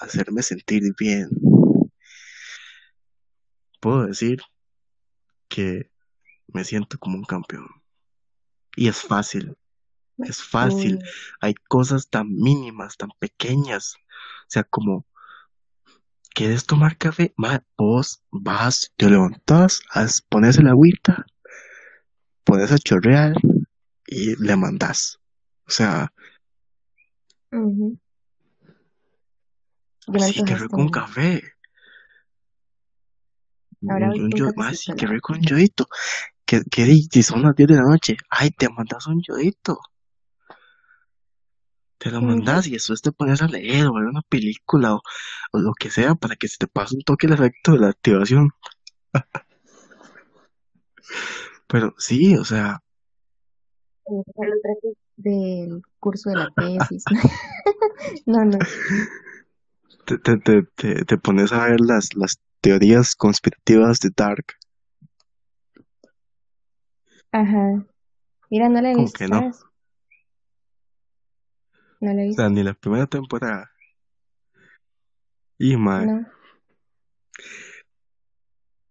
hacerme 0.00 0.42
sentir 0.42 0.82
bien, 0.98 1.28
puedo 3.80 4.06
decir 4.06 4.40
que 5.48 5.90
me 6.48 6.64
siento 6.64 6.98
como 6.98 7.16
un 7.16 7.24
campeón. 7.24 7.68
Y 8.76 8.88
es 8.88 8.96
fácil, 8.96 9.56
es 10.18 10.42
fácil. 10.42 10.98
Hay 11.40 11.54
cosas 11.68 12.08
tan 12.08 12.32
mínimas, 12.32 12.96
tan 12.96 13.10
pequeñas. 13.18 13.94
O 13.96 14.50
sea, 14.50 14.64
como 14.64 15.06
¿Quieres 16.32 16.64
tomar 16.64 16.96
café? 16.96 17.34
Ma, 17.36 17.62
vos 17.76 18.22
vas, 18.30 18.92
te 18.96 19.10
levantas, 19.10 19.82
pones 20.28 20.58
el 20.58 20.68
agüita, 20.68 21.26
pones 22.50 22.72
a 22.72 22.78
chorrear 22.78 23.32
y 24.06 24.34
le 24.42 24.56
mandas. 24.56 25.18
O 25.66 25.70
sea. 25.70 26.12
Ya 30.06 30.12
me 30.12 30.18
sí, 30.20 30.34
qué 30.34 30.40
antojaste, 30.40 30.62
rico 30.64 30.76
un 30.80 30.86
mira. 30.86 31.00
café. 31.00 31.42
Ahora 33.88 34.10
Un, 34.10 34.22
un 34.22 34.30
yo, 34.32 34.50
sí, 34.72 34.92
qué 34.96 35.06
rico 35.06 35.34
yodito. 35.36 35.86
¿Qué, 36.44 36.62
qué 36.70 36.84
di- 36.84 37.08
si 37.10 37.22
son 37.22 37.42
las 37.42 37.54
10 37.54 37.68
de 37.68 37.76
la 37.76 37.82
noche? 37.82 38.16
Ay, 38.28 38.50
te 38.50 38.68
mandas 38.68 39.06
un 39.06 39.22
yodito. 39.22 39.78
Te 41.98 42.10
lo 42.10 42.20
mandas 42.22 42.66
y 42.66 42.72
después 42.72 43.02
te 43.02 43.12
pones 43.12 43.42
a 43.42 43.46
leer 43.46 43.86
o 43.86 43.92
ver 43.94 44.04
una 44.06 44.22
película 44.22 44.94
o, 44.94 45.02
o 45.52 45.58
lo 45.58 45.72
que 45.78 45.90
sea 45.90 46.14
para 46.14 46.34
que 46.34 46.48
se 46.48 46.56
te 46.56 46.66
pase 46.66 46.96
un 46.96 47.02
toque 47.02 47.26
el 47.26 47.34
efecto 47.34 47.72
de 47.72 47.78
la 47.78 47.88
activación. 47.90 48.50
Pero 51.70 51.94
sí, 51.98 52.36
o 52.36 52.44
sea, 52.44 52.82
los 54.06 54.24
retos 54.62 54.96
del 55.16 55.82
curso 55.98 56.30
de 56.30 56.36
la 56.36 56.48
tesis. 56.56 57.04
No, 58.26 58.44
no. 58.44 58.58
te, 60.06 60.18
te, 60.18 60.38
te, 60.38 61.04
te, 61.04 61.18
pones 61.18 61.52
a 61.52 61.66
ver 61.66 61.80
las, 61.80 62.14
las 62.16 62.40
teorías 62.62 63.14
conspirativas 63.14 64.00
de 64.00 64.10
Dark. 64.16 64.46
Ajá. 67.30 67.84
Mira, 68.50 68.68
no 68.70 68.80
la 68.80 68.92
he 68.92 68.96
visto, 68.96 69.18
que 69.18 69.28
no. 69.28 69.40
¿sabes? 69.40 69.60
No 72.00 72.14
la 72.14 72.22
he 72.22 72.30
O 72.30 72.32
sea, 72.32 72.46
visto. 72.46 72.50
ni 72.50 72.62
la 72.64 72.74
primera 72.74 73.06
temporada. 73.06 73.70
Y, 75.58 75.76
mae, 75.76 76.06
No. 76.06 76.26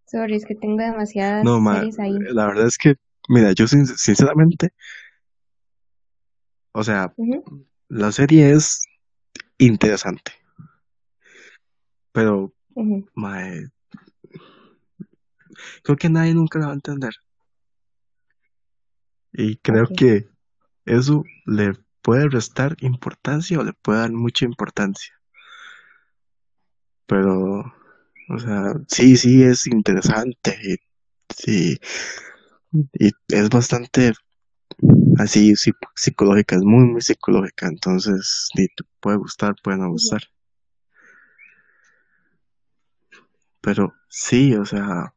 Sorry, 0.09 0.35
es 0.35 0.45
que 0.45 0.55
tengo 0.55 0.77
no, 0.77 0.83
demasiadas 0.83 1.47
series 1.63 1.99
ahí. 1.99 2.17
la 2.33 2.47
verdad 2.47 2.65
es 2.67 2.77
que, 2.77 2.95
mira, 3.27 3.51
yo 3.51 3.67
sin- 3.67 3.85
sinceramente, 3.85 4.73
o 6.71 6.83
sea, 6.83 7.13
la 7.89 8.11
serie 8.11 8.51
es 8.51 8.85
interesante, 9.59 10.31
pero, 12.11 12.51
mae, 13.13 13.67
creo 15.83 15.95
que 15.95 16.09
nadie 16.09 16.33
nunca 16.33 16.57
la 16.57 16.67
va 16.67 16.71
a 16.71 16.75
entender. 16.75 17.13
Y 19.31 19.57
creo 19.57 19.87
que 19.95 20.27
eso 20.85 21.23
le 21.45 21.73
puede 22.01 22.29
restar 22.29 22.75
importancia 22.81 23.59
o 23.59 23.63
le 23.63 23.73
puede 23.73 23.99
dar 23.99 24.11
mucha 24.11 24.45
importancia. 24.45 25.13
Pero, 27.05 27.73
o 28.29 28.39
sea, 28.39 28.73
sí, 28.87 29.17
sí 29.17 29.43
es 29.43 29.67
interesante 29.67 30.57
y 30.63 30.75
sí, 31.35 31.79
y 32.93 33.11
es 33.29 33.49
bastante 33.49 34.13
así 35.17 35.55
sí, 35.55 35.71
psicológica, 35.95 36.55
es 36.55 36.61
muy, 36.63 36.85
muy 36.85 37.01
psicológica, 37.01 37.67
entonces 37.67 38.49
sí, 38.55 38.67
te 38.75 38.83
puede 38.99 39.17
gustar, 39.17 39.55
puede 39.63 39.77
no 39.77 39.89
gustar. 39.89 40.21
Pero 43.61 43.93
sí, 44.09 44.55
o 44.55 44.65
sea, 44.65 45.13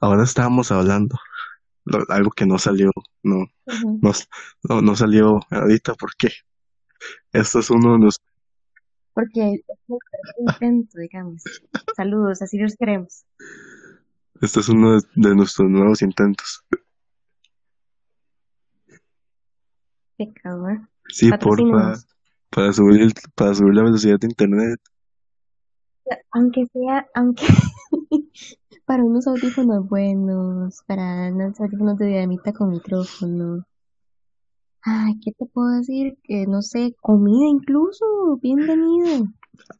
ahora 0.00 0.24
estábamos 0.24 0.70
hablando, 0.70 1.18
algo 2.08 2.30
que 2.30 2.46
no 2.46 2.58
salió, 2.58 2.90
no, 3.22 3.46
Ujú. 3.66 3.98
no, 4.02 4.12
no, 4.68 4.82
no 4.82 4.96
salió 4.96 5.40
ahorita, 5.50 5.94
porque 5.94 6.28
esto 7.32 7.58
es 7.60 7.70
uno 7.70 7.94
de 7.94 7.98
los, 8.04 8.20
Porque 9.14 9.54
es 9.54 9.78
un 9.88 9.98
intento, 10.48 10.98
digamos. 10.98 11.42
Saludos, 11.96 12.42
así 12.42 12.58
los 12.58 12.74
queremos. 12.76 13.24
este 14.40 14.60
es 14.60 14.68
uno 14.68 15.00
de, 15.00 15.06
de 15.16 15.34
nuestros 15.34 15.68
nuevos 15.70 16.02
intentos. 16.02 16.64
¿eh? 20.18 20.26
Sí, 21.08 21.30
porfa, 21.40 21.94
para 22.50 22.72
subir, 22.72 23.02
el- 23.02 23.14
para 23.34 23.54
subir 23.54 23.74
la 23.74 23.82
velocidad 23.84 24.18
de 24.18 24.26
internet. 24.28 24.80
Aunque 26.32 26.66
sea, 26.72 27.06
aunque 27.14 27.44
para 28.86 29.04
unos 29.04 29.26
audífonos 29.26 29.88
buenos, 29.88 30.82
para 30.86 31.28
unos 31.32 31.58
audífonos 31.60 31.98
de 31.98 32.06
diademita 32.06 32.52
con 32.52 32.70
micrófono. 32.70 33.64
Ay, 34.88 35.18
¿qué 35.20 35.32
te 35.32 35.46
puedo 35.46 35.78
decir? 35.78 36.16
Que 36.22 36.46
no 36.46 36.62
sé, 36.62 36.94
comida 37.00 37.44
incluso, 37.48 38.04
bienvenido. 38.40 39.26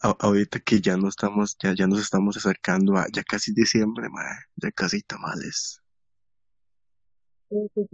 A- 0.03 0.17
ahorita 0.19 0.59
que 0.59 0.81
ya 0.81 0.97
no 0.97 1.09
estamos, 1.09 1.57
ya, 1.63 1.75
ya 1.77 1.87
nos 1.87 2.01
estamos 2.01 2.37
acercando 2.37 2.97
a 2.97 3.07
ya 3.13 3.23
casi 3.23 3.55
diciembre, 3.55 4.09
mae, 4.11 4.35
ya 4.57 4.73
casi 4.73 5.03
tamales. 5.03 5.81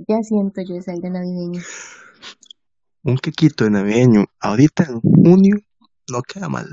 Ya 0.09 0.23
siento 0.23 0.63
yo 0.63 0.77
esa 0.77 0.93
aire 0.93 1.11
navideño. 1.11 1.61
Un 3.03 3.19
quequito 3.19 3.65
de 3.65 3.71
navideño, 3.73 4.25
ahorita 4.41 4.85
en 4.85 5.01
junio, 5.03 5.57
no 6.11 6.23
queda 6.23 6.49
mal. 6.49 6.67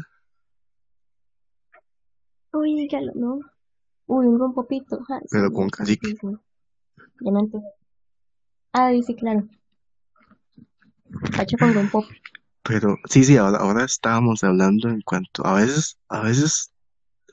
Uy, 2.53 2.75
dígalo, 2.75 3.11
¿no? 3.15 3.39
Uy, 4.07 4.25
un 4.25 4.39
rompopito. 4.39 5.03
ja, 5.03 5.19
sí, 5.19 5.27
Pero 5.31 5.51
con 5.51 5.65
sí, 5.65 5.71
cacique. 5.71 6.13
Ya 7.19 7.31
me 7.33 7.39
antojé. 7.39 7.65
Ah, 8.71 8.93
sí, 9.05 9.15
claro. 9.15 9.49
Pacho 11.35 11.57
con 11.57 11.73
rompop. 11.73 12.05
Pero 12.63 12.97
sí, 13.09 13.23
sí, 13.23 13.37
ahora, 13.37 13.57
ahora 13.57 13.85
estábamos 13.85 14.43
hablando 14.43 14.89
en 14.89 15.01
cuanto, 15.01 15.45
a 15.45 15.55
veces, 15.55 15.97
a 16.09 16.21
veces 16.21 16.71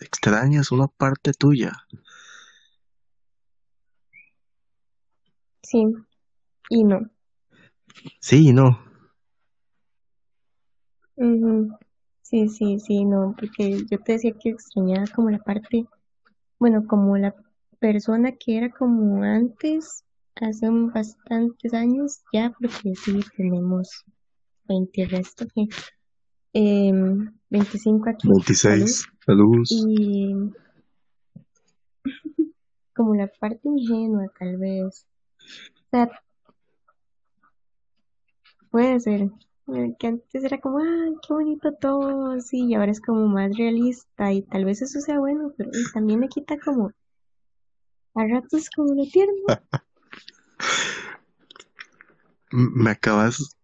extrañas 0.01 0.73
una 0.73 0.87
parte 0.87 1.33
tuya. 1.33 1.73
Sí, 5.63 5.85
y 6.71 6.85
no. 6.85 7.01
Sí 8.21 8.49
y 8.49 8.53
no. 8.53 8.79
Ujú. 11.17 11.77
Sí, 12.23 12.49
sí, 12.49 12.79
sí, 12.81 13.05
no, 13.05 13.35
porque 13.39 13.85
yo 13.91 13.99
te 14.01 14.13
decía 14.13 14.33
que 14.33 14.51
extrañaba 14.51 15.07
como 15.15 15.31
la 15.31 15.39
parte, 15.39 15.87
bueno, 16.59 16.87
como 16.87 17.17
la 17.17 17.35
persona 17.79 18.33
que 18.33 18.57
era 18.59 18.71
como 18.71 19.23
antes, 19.23 20.05
hace 20.41 20.69
bastantes 20.71 21.73
años 21.75 22.21
ya, 22.33 22.53
porque 22.59 22.95
sí, 22.95 23.21
tenemos 23.37 24.05
20 24.69 25.07
resto 25.07 25.47
que, 25.55 25.67
em, 26.53 27.33
25 27.51 28.11
aquí, 28.11 28.29
salud, 28.29 28.37
26. 28.45 29.07
Saludos. 29.25 29.71
y 29.71 30.35
como 32.95 33.15
la 33.15 33.27
parte 33.41 33.61
ingenua 33.65 34.27
tal 34.39 34.57
vez, 34.57 35.07
o 35.45 35.89
sea, 35.91 36.11
puede 38.71 39.01
ser, 39.01 39.31
eh, 39.69 39.97
que 39.99 40.07
antes 40.07 40.45
era 40.45 40.61
como, 40.61 40.79
ay, 40.79 41.15
qué 41.27 41.33
bonito 41.33 41.73
todo, 41.73 42.41
sí, 42.41 42.67
y 42.67 42.75
ahora 42.75 42.93
es 42.93 43.01
como 43.01 43.27
más 43.27 43.57
realista, 43.57 44.33
y 44.33 44.43
tal 44.43 44.65
vez 44.65 44.83
eso 44.83 45.01
sea 45.01 45.19
bueno, 45.19 45.53
pero 45.57 45.71
también 45.95 46.21
le 46.21 46.29
quita 46.29 46.59
como, 46.59 46.93
a 48.15 48.27
ratos 48.27 48.69
como 48.75 48.95
lo 48.95 49.05
tierno, 49.05 49.35
Me 52.53 52.91
acabas, 52.91 53.57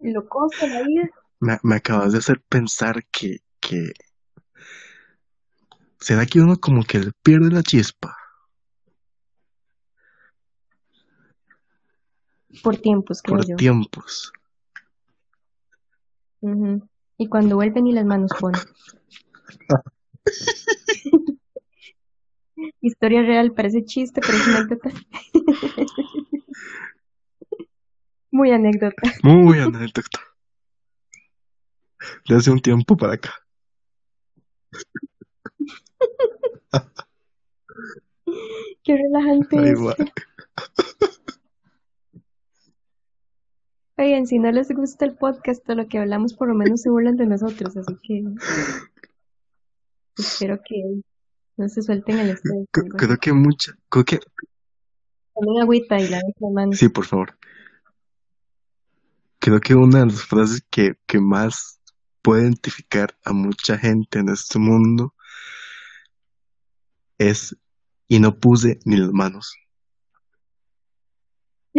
lo 0.00 0.26
cosa 0.28 0.66
la 0.66 0.82
vida. 0.82 1.10
me, 1.40 1.58
me 1.62 1.76
acabas 1.76 2.12
de 2.12 2.18
hacer 2.18 2.40
pensar 2.48 3.04
que, 3.12 3.38
que, 3.60 3.92
¿será 6.00 6.24
que 6.26 6.40
uno 6.40 6.56
como 6.56 6.82
que 6.84 6.98
le 6.98 7.12
pierde 7.22 7.50
la 7.50 7.62
chispa? 7.62 8.16
Por 12.62 12.78
tiempos, 12.78 13.20
creo 13.20 13.38
Por 13.38 13.48
yo. 13.48 13.56
tiempos. 13.56 14.32
Y 17.18 17.28
cuando 17.28 17.56
vuelven 17.56 17.86
y 17.86 17.92
las 17.92 18.06
manos 18.06 18.30
ponen. 18.38 18.60
Historia 22.80 23.22
real, 23.22 23.52
parece 23.52 23.84
chiste, 23.84 24.20
pero 24.20 24.38
es 24.38 24.48
anécdota. 24.48 24.90
Muy 28.36 28.50
anécdota. 28.50 29.00
Muy 29.22 29.58
anécdota. 29.60 30.20
De 32.28 32.36
hace 32.36 32.50
un 32.50 32.60
tiempo 32.60 32.94
para 32.94 33.14
acá. 33.14 33.32
Qué 38.84 38.94
relajante 38.94 39.58
Ay. 39.58 39.74
Oigan, 43.96 44.26
si 44.26 44.38
no 44.38 44.52
les 44.52 44.70
gusta 44.70 45.06
el 45.06 45.16
podcast 45.16 45.66
o 45.70 45.74
lo 45.74 45.88
que 45.88 45.96
hablamos, 45.96 46.34
por 46.34 46.48
lo 46.48 46.54
menos 46.54 46.82
se 46.82 46.90
burlan 46.90 47.16
de 47.16 47.24
nosotros, 47.24 47.74
así 47.78 47.96
que 48.02 48.22
espero 50.18 50.60
que 50.62 51.00
no 51.56 51.70
se 51.70 51.80
suelten 51.80 52.18
el 52.18 52.28
estrés. 52.32 52.66
Creo 52.70 53.16
que 53.16 53.32
mucha, 53.32 53.72
creo 53.88 54.04
que, 54.04 54.20
Tomen 55.34 55.62
agüita 55.62 55.98
y 55.98 56.08
las 56.08 56.22
manos. 56.38 56.76
sí, 56.76 56.90
por 56.90 57.06
favor. 57.06 57.38
Creo 59.46 59.60
que 59.60 59.76
una 59.76 60.00
de 60.00 60.06
las 60.06 60.24
frases 60.24 60.66
que, 60.68 60.96
que 61.06 61.20
más 61.20 61.80
puede 62.20 62.42
identificar 62.42 63.16
a 63.24 63.32
mucha 63.32 63.78
gente 63.78 64.18
en 64.18 64.28
este 64.28 64.58
mundo 64.58 65.14
es, 67.16 67.56
y 68.08 68.18
no 68.18 68.36
puse 68.40 68.80
ni 68.84 68.96
las 68.96 69.12
manos. 69.12 69.54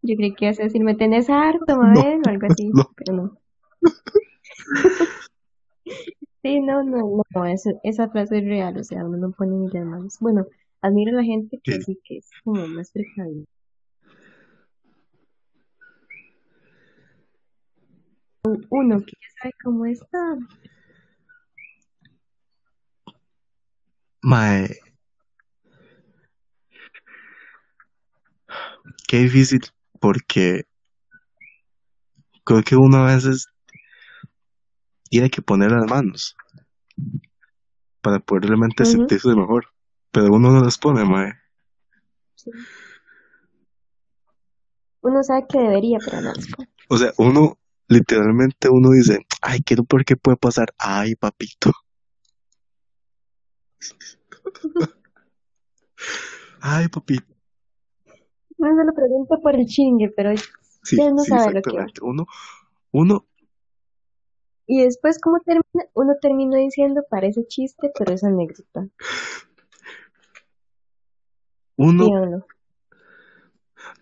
Yo 0.00 0.16
creí 0.16 0.34
que 0.34 0.46
ibas 0.46 0.60
a 0.60 0.62
decir, 0.62 0.82
me 0.82 0.94
tenés 0.94 1.28
harto, 1.28 1.66
No, 1.76 1.82
Mabel, 1.82 2.22
o 2.24 2.30
algo 2.30 2.46
así, 2.50 2.70
no. 2.72 2.90
pero 2.96 3.12
no. 3.14 3.38
Sí, 6.42 6.58
no, 6.60 6.82
no, 6.82 7.22
no, 7.34 7.44
esa, 7.44 7.72
esa 7.82 8.08
frase 8.08 8.38
es 8.38 8.44
real, 8.46 8.78
o 8.78 8.82
sea, 8.82 9.04
uno 9.04 9.18
no 9.18 9.30
pone 9.32 9.56
ni 9.56 9.68
las 9.68 9.84
manos. 9.84 10.16
Bueno, 10.20 10.46
admiro 10.82 11.12
a 11.12 11.20
la 11.20 11.24
gente 11.24 11.58
que 11.62 11.80
Sí. 11.80 11.98
que 12.04 12.18
es 12.18 12.28
como 12.44 12.66
más 12.68 12.90
precavida. 12.92 13.44
Uno 18.70 19.00
que 19.00 19.12
ya 19.12 19.28
sabe 19.42 19.54
cómo 19.62 19.86
está. 19.86 20.18
Mae, 24.22 24.68
qué 29.08 29.18
difícil 29.18 29.60
porque 29.98 30.64
creo 32.44 32.62
que 32.62 32.76
uno 32.76 32.98
a 32.98 33.14
veces 33.14 33.46
tiene 35.10 35.30
que 35.30 35.42
poner 35.42 35.72
las 35.72 35.90
manos 35.90 36.36
para 38.00 38.18
poder 38.20 38.44
realmente 38.44 38.84
sentirse 38.84 39.28
mejor, 39.34 39.66
pero 40.12 40.32
uno 40.34 40.50
no 40.50 40.60
las 40.64 40.78
pone, 40.78 41.04
mae. 41.04 41.32
sí. 42.34 42.50
Uno 45.02 45.22
sabe 45.22 45.46
que 45.48 45.58
debería, 45.58 45.98
pero 46.04 46.20
no 46.20 46.32
las 46.32 46.46
pone. 46.48 46.68
O 46.88 46.96
sea, 46.96 47.12
uno, 47.18 47.58
literalmente 47.88 48.68
uno 48.68 48.90
dice, 48.90 49.26
ay, 49.40 49.60
quiero 49.62 49.84
ver 49.90 50.04
qué 50.04 50.16
puede 50.16 50.36
pasar. 50.36 50.74
Ay, 50.78 51.14
papito. 51.14 51.72
Ay, 56.60 56.88
papito. 56.88 57.24
Uno 58.58 58.76
se 58.76 58.84
lo 58.84 58.94
pregunta 58.94 59.36
por 59.42 59.54
el 59.56 59.66
chingue, 59.66 60.12
pero 60.14 60.30
Sí, 60.82 60.96
ya 60.96 61.10
no 61.10 61.22
sí, 61.24 61.30
sabe 61.30 61.54
lo 61.54 61.62
que 61.62 61.76
va. 61.76 61.86
Uno, 62.02 62.26
uno, 62.92 63.26
Y 64.66 64.84
después, 64.84 65.18
¿cómo 65.20 65.40
termina? 65.40 65.90
Uno 65.94 66.14
termina 66.22 66.58
diciendo, 66.58 67.02
parece 67.10 67.44
chiste, 67.46 67.90
pero 67.98 68.14
es 68.14 68.22
anécdota. 68.22 68.86
Uno, 71.82 72.44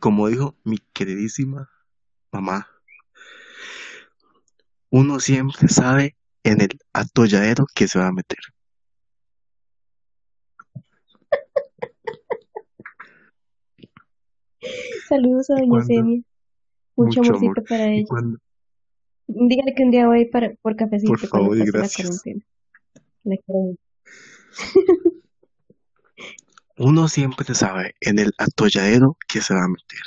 como 0.00 0.26
dijo 0.26 0.56
mi 0.64 0.78
queridísima 0.92 1.70
mamá, 2.32 2.66
uno 4.90 5.20
siempre 5.20 5.68
sabe 5.68 6.16
en 6.42 6.60
el 6.60 6.70
atolladero 6.92 7.66
que 7.72 7.86
se 7.86 8.00
va 8.00 8.08
a 8.08 8.12
meter. 8.12 8.38
Saludos 15.08 15.48
a 15.50 15.54
Doña 15.54 15.84
Semia. 15.84 16.22
Mucho 16.96 17.20
mucho 17.20 17.20
amorcito 17.20 17.52
amor. 17.52 17.64
para 17.68 17.86
ella. 17.92 18.06
cuando, 18.08 18.38
Dígale 19.28 19.74
que 19.76 19.84
un 19.84 19.90
día 19.92 20.08
voy 20.08 20.24
para, 20.24 20.48
por 20.48 20.58
por 20.62 20.76
cafecito 20.76 21.12
cuando 21.30 21.50
favor 21.50 21.58
y 21.58 21.70
gracias. 21.70 22.22
La. 23.22 23.36
Uno 26.78 27.08
siempre 27.08 27.54
sabe 27.54 27.94
en 28.00 28.18
el 28.18 28.32
atolladero 28.38 29.16
que 29.26 29.40
se 29.40 29.54
va 29.54 29.64
a 29.64 29.68
meter. 29.68 30.00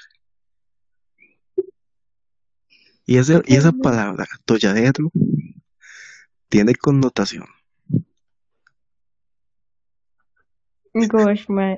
Y, 3.05 3.17
ese, 3.17 3.41
y 3.45 3.55
esa 3.55 3.73
palabra, 3.73 4.25
atolladero, 4.33 5.11
tiene 6.47 6.75
connotación. 6.75 7.45
Gosh, 10.93 11.47
mae. 11.47 11.77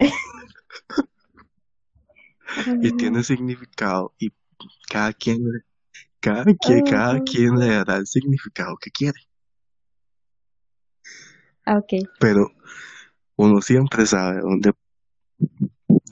y 2.82 2.92
tiene 2.92 3.24
significado 3.24 4.14
y 4.20 4.32
cada 4.90 5.14
quien 5.14 5.64
cada 6.20 6.46
quien, 6.46 6.86
cada 6.86 7.20
quien 7.22 7.60
le 7.60 7.68
dará 7.68 7.98
el 7.98 8.08
significado 8.08 8.78
que 8.78 8.90
quiere. 8.92 9.20
Ah, 11.66 11.78
ok. 11.78 12.10
Pero 12.20 12.52
uno 13.36 13.62
siempre 13.62 14.06
sabe 14.06 14.40
dónde, 14.40 14.74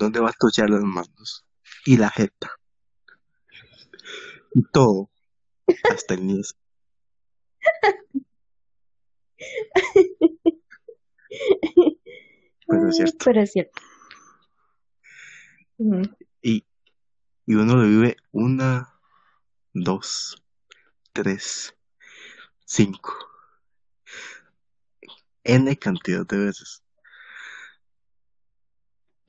dónde 0.02 0.20
va 0.20 0.30
a 0.30 0.34
tollar 0.34 0.70
las 0.70 0.84
manos 0.84 1.46
y 1.86 1.98
la 1.98 2.10
jeta. 2.10 2.52
Y 4.54 4.64
todo. 4.72 5.10
Hasta 5.90 6.16
el 6.16 6.28
niño. 6.28 6.44
Pero 12.68 12.90
es 12.90 12.96
cierto. 12.96 13.26
Pero 13.26 13.42
es 13.42 13.52
cierto. 13.52 13.82
Y, 16.42 16.66
y 17.46 17.56
uno 17.56 17.76
lo 17.76 17.84
vive 17.84 18.18
una, 18.32 19.00
dos, 19.74 20.42
tres, 21.14 21.76
cinco. 22.66 23.14
N 25.44 25.78
cantidad 25.78 26.26
de 26.26 26.38
veces. 26.38 26.84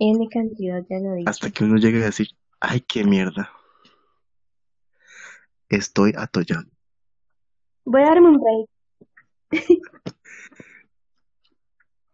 N 0.04 0.28
cantidad, 0.28 0.84
ya 0.90 0.98
lo 0.98 1.14
dicho. 1.14 1.30
Hasta 1.30 1.48
que 1.50 1.62
uno 1.62 1.76
llegue 1.76 2.02
a 2.02 2.06
decir, 2.06 2.26
ay, 2.58 2.80
qué 2.80 3.04
mierda. 3.04 3.52
Estoy 5.68 6.12
atollado. 6.16 6.64
Voy 7.84 8.02
a 8.02 8.06
darme 8.06 8.30
un 8.30 8.40
break. 8.40 8.68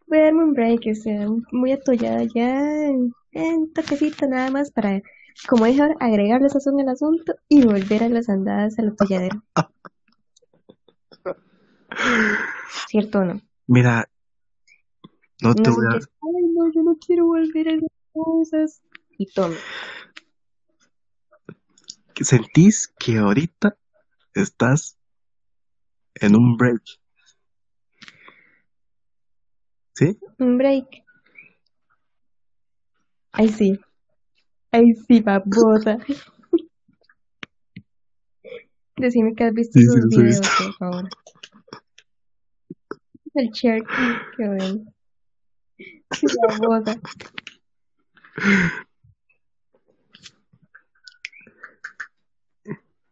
Voy 0.07 0.19
a 0.19 0.25
darme 0.25 0.45
un 0.45 0.53
break, 0.53 0.83
o 0.91 0.95
sea, 0.95 1.29
muy 1.51 1.73
atollada 1.73 2.25
ya, 2.35 2.89
en, 2.89 3.15
en 3.33 3.73
toquecito 3.73 4.29
nada 4.29 4.51
más 4.51 4.71
para, 4.71 5.01
como 5.49 5.65
dije 5.65 5.81
ahora, 5.81 5.95
agregarle 6.01 6.51
sazón 6.51 6.79
al 6.81 6.91
asunto 6.91 7.37
y 7.49 7.65
volver 7.65 8.05
a 8.05 8.11
las 8.11 8.29
andadas 8.29 8.79
al 8.79 8.89
atolladero. 8.89 9.43
¿Cierto 12.89 13.21
o 13.21 13.25
no? 13.25 13.41
Mira, 13.67 14.11
no 15.43 15.55
te 15.55 15.71
No 15.71 15.75
voy 15.75 15.87
a... 15.87 15.95
ay, 15.95 16.01
no 16.55 16.71
quiero 16.99 17.27
volver 17.27 17.69
a 17.69 17.73
esas 17.75 17.91
cosas. 18.13 18.83
Y 19.19 19.27
tome. 19.27 19.57
¿Sentís 22.21 22.89
que 22.99 23.17
ahorita 23.19 23.77
estás 24.35 24.97
en 26.15 26.37
un 26.37 26.57
break? 26.57 26.83
¿Sí? 29.95 30.19
Un 30.39 30.59
break. 30.59 31.05
Ay, 33.33 33.49
sí. 33.49 33.79
Ay, 34.73 34.95
sí, 35.07 35.21
babosa. 35.21 35.99
Decime 38.97 39.35
que 39.35 39.45
has 39.45 39.55
visto 39.55 39.79
Sí, 39.79 39.87
sí, 39.87 39.87
los 39.87 39.97
he 39.97 40.09
videos, 40.09 40.41
visto. 40.41 40.65
por 40.65 40.75
favor. 40.75 41.09
El 43.35 43.51
Cherky, 43.53 43.87
qué 44.37 44.47
bueno. 44.49 44.85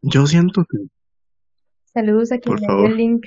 Yo 0.02 0.26
siento 0.26 0.64
que 0.64 0.78
Saludos 1.92 2.30
a 2.32 2.38
quien 2.38 2.56
Por 2.56 2.60
me 2.60 2.66
dio 2.66 2.76
favor. 2.76 2.90
el 2.90 2.96
link. 2.96 3.26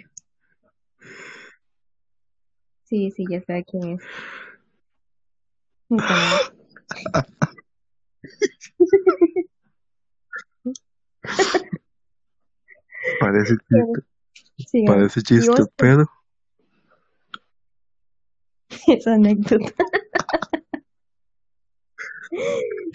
Sí, 2.84 3.12
sí, 3.12 3.26
ya 3.30 3.42
sabe 3.44 3.64
quién 3.66 3.94
es. 3.94 4.02
Parece 13.20 13.54
chiste, 13.58 14.04
Sí, 14.68 14.84
parece 14.86 15.22
chiste, 15.22 15.50
vos? 15.62 15.70
pero 15.76 16.10
esa 18.94 19.14
anécdota. 19.14 19.74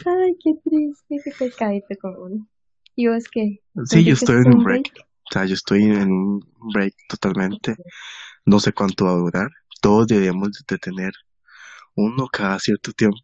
Ay, 0.06 0.36
qué 0.42 0.54
triste, 0.64 1.16
qué 1.24 1.30
pecadito 1.38 1.94
con 2.00 2.16
uno. 2.16 2.48
¿Y 2.94 3.08
vos 3.08 3.24
qué? 3.30 3.60
sí, 3.84 4.04
yo 4.04 4.16
¿Sientes 4.16 4.22
estoy 4.22 4.36
en 4.36 4.54
un 4.54 4.64
break. 4.64 4.92
O 4.96 5.32
sea, 5.32 5.44
yo 5.46 5.54
estoy 5.54 5.82
en 5.84 6.12
un 6.12 6.40
break 6.72 6.94
totalmente. 7.08 7.76
No 8.44 8.60
sé 8.60 8.72
cuánto 8.72 9.06
va 9.06 9.12
a 9.12 9.16
durar. 9.16 9.50
Todos 9.80 10.06
deberíamos 10.06 10.50
de 10.68 10.78
tener 10.78 11.12
uno 11.96 12.26
cada 12.30 12.58
cierto 12.58 12.92
tiempo. 12.92 13.18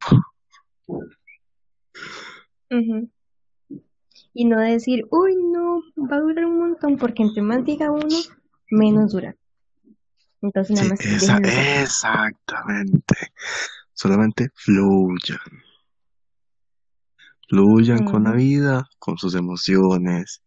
Ujú. 2.71 3.11
Y 4.33 4.45
no 4.45 4.61
decir, 4.61 5.05
uy, 5.11 5.35
no, 5.37 5.83
va 6.11 6.17
a 6.17 6.21
durar 6.21 6.47
un 6.47 6.59
montón, 6.59 6.97
porque 6.97 7.23
entre 7.23 7.43
más 7.43 7.65
diga 7.65 7.91
uno, 7.91 8.17
menos 8.71 9.13
dura. 9.13 9.37
Entonces 10.43 10.75
nada 10.77 10.97
Sí, 10.97 11.09
más 11.09 11.23
esa- 11.23 11.83
exactamente. 11.83 13.17
Solamente 13.93 14.49
fluyan. 14.55 15.39
Fluyan 17.49 18.05
con 18.05 18.25
la 18.25 18.33
vida, 18.33 18.89
con 18.99 19.19
sus 19.19 19.35
emociones. 19.35 20.43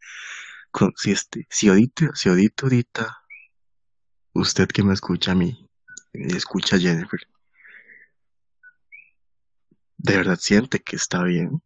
Con, 0.72 0.92
si, 0.96 1.12
este, 1.12 1.46
si 1.50 1.70
ahorita, 1.70 2.12
si 2.16 2.30
ahorita, 2.30 2.66
ahorita, 2.66 3.18
usted 4.34 4.68
que 4.70 4.84
me 4.84 4.94
escucha 4.94 5.34
a 5.34 5.36
mí, 5.36 5.70
escucha 6.14 6.78
a 6.78 6.80
Jennifer, 6.80 7.20
de 9.98 10.18
verdad 10.18 10.40
siente 10.42 10.80
que 10.80 10.96
está 10.96 11.24
bien, 11.24 11.62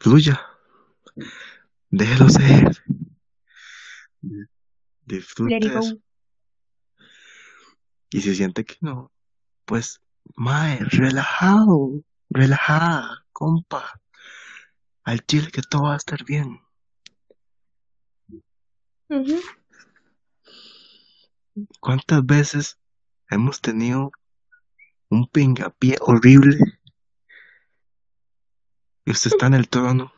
fluya. 0.00 0.40
Déjelo 1.90 2.28
ser. 2.28 2.82
Eso. 5.08 5.46
Y 8.10 8.20
si 8.20 8.34
siente 8.34 8.64
que 8.64 8.76
no, 8.80 9.10
pues, 9.64 10.00
mae, 10.36 10.78
relajado, 10.78 12.02
relajada, 12.30 13.26
compa. 13.32 14.00
Al 15.02 15.24
chile 15.26 15.50
que 15.52 15.62
todo 15.62 15.84
va 15.84 15.94
a 15.94 15.96
estar 15.98 16.24
bien. 16.24 16.60
¿Cuántas 21.80 22.24
veces 22.24 22.78
hemos 23.28 23.60
tenido 23.60 24.10
un 25.08 25.28
pingapié 25.28 25.98
horrible? 26.00 26.58
Y 29.04 29.10
usted 29.10 29.32
está 29.32 29.46
en 29.46 29.54
el 29.54 29.68
trono. 29.68 30.12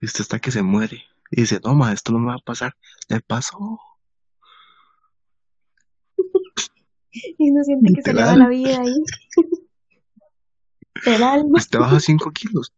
Y 0.00 0.06
usted 0.06 0.22
está 0.22 0.40
que 0.40 0.50
se 0.50 0.62
muere. 0.62 1.04
Y 1.34 1.40
dice, 1.40 1.60
no, 1.64 1.74
ma, 1.74 1.92
esto 1.92 2.12
no 2.12 2.18
me 2.18 2.26
va 2.26 2.34
a 2.34 2.38
pasar. 2.44 2.74
Le 3.08 3.20
pasó. 3.20 3.78
Y 7.38 7.50
uno 7.50 7.64
siente 7.64 7.92
que 7.94 8.02
se 8.02 8.12
le 8.12 8.22
va 8.22 8.36
la 8.36 8.48
vida 8.48 8.80
ahí. 8.80 8.94
El 11.06 11.22
alma 11.22 11.58
Usted 11.58 11.78
baja 11.78 11.98
5 12.00 12.30
kilos. 12.32 12.72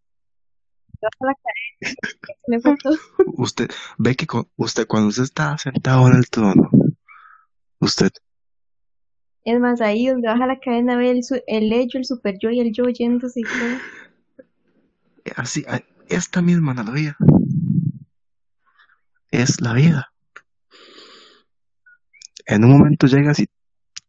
se 1.01 1.07
baja 1.07 1.33
la 1.33 1.35
cadena. 1.35 1.97
Se 2.63 2.71
le 2.71 2.77
todo. 2.83 2.99
Usted 3.37 3.71
ve 3.99 4.15
que 4.15 4.27
usted 4.57 4.87
cuando 4.87 5.09
usted 5.09 5.25
está 5.25 5.59
sentado 5.59 6.07
en 6.09 6.15
el 6.17 6.31
trono, 6.31 6.71
usted 7.81 8.11
Es 9.43 9.59
más, 9.61 9.81
ahí 9.81 10.07
donde 10.07 10.29
baja 10.29 10.47
la 10.47 10.61
cadena 10.61 10.97
ve 10.97 11.11
el, 11.11 11.25
su- 11.25 11.43
el 11.49 11.73
ello, 11.73 11.99
el 11.99 12.05
super 12.05 12.37
yo 12.41 12.51
y 12.51 12.61
el 12.61 12.73
yo 12.73 12.85
yéndose 12.85 13.41
y 13.41 13.43
todo. 13.43 13.79
así, 15.37 15.65
esta 16.09 16.41
misma 16.41 16.71
analogía 16.73 17.17
es 19.43 19.61
la 19.61 19.73
vida. 19.73 20.13
En 22.47 22.65
un 22.65 22.73
momento 22.73 23.07
llegas 23.07 23.39
y 23.41 23.47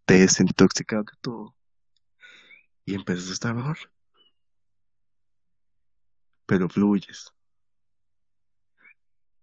te 0.05 0.19
desintoxicas 0.19 1.05
de 1.05 1.11
todo 1.21 1.55
y 2.85 2.93
empiezas 2.95 3.29
a 3.29 3.33
estar 3.33 3.55
mejor. 3.55 3.77
Pero 6.45 6.69
fluyes. 6.69 7.31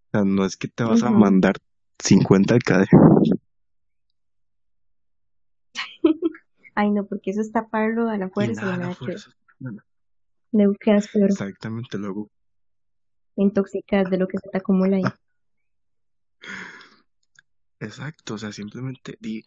O 0.07 0.11
sea, 0.13 0.25
no 0.25 0.45
es 0.45 0.57
que 0.57 0.69
te 0.69 0.85
vas 0.85 1.03
a 1.03 1.11
mandar 1.11 1.57
50 1.99 2.55
al 2.55 2.63
cadre. 2.63 2.89
Ay, 6.75 6.91
no, 6.91 7.05
porque 7.07 7.31
eso 7.33 7.41
es 7.41 7.51
taparlo 7.53 8.09
a 8.09 8.17
la 8.17 8.29
fuerza 8.29 8.53
y 8.53 8.65
nada, 8.65 8.77
nada 8.77 8.89
la 8.89 8.95
que 8.95 9.05
fuerza. 9.05 9.31
luego 10.53 10.75
quedas 10.81 11.09
peor, 11.09 11.31
Exactamente, 11.31 11.99
luego. 11.99 12.31
intoxicas 13.37 14.09
de 14.11 14.19
lo 14.19 14.29
que 14.29 14.39
se 14.39 14.49
te 14.49 14.59
acumula 14.59 14.99
ahí. 14.99 15.03
Exacto, 17.81 18.35
o 18.35 18.39
sea, 18.39 18.53
simplemente 18.53 19.17
di, 19.21 19.45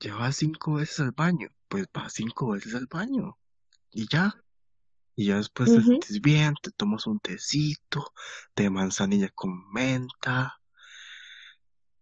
ya 0.00 0.16
vas 0.16 0.36
cinco 0.36 0.74
veces 0.74 1.00
al 1.00 1.12
baño, 1.12 1.48
pues 1.68 1.86
vas 1.92 2.12
cinco 2.12 2.50
veces 2.50 2.74
al 2.74 2.86
baño 2.86 3.38
y 3.90 4.08
ya. 4.08 4.40
Y 5.16 5.26
ya 5.26 5.36
después 5.36 5.72
te 5.72 5.80
sientes 5.80 6.20
bien, 6.20 6.54
te 6.60 6.72
tomas 6.72 7.06
un 7.06 7.20
tecito 7.20 8.12
de 8.56 8.68
manzanilla 8.68 9.28
con 9.28 9.70
menta 9.70 10.60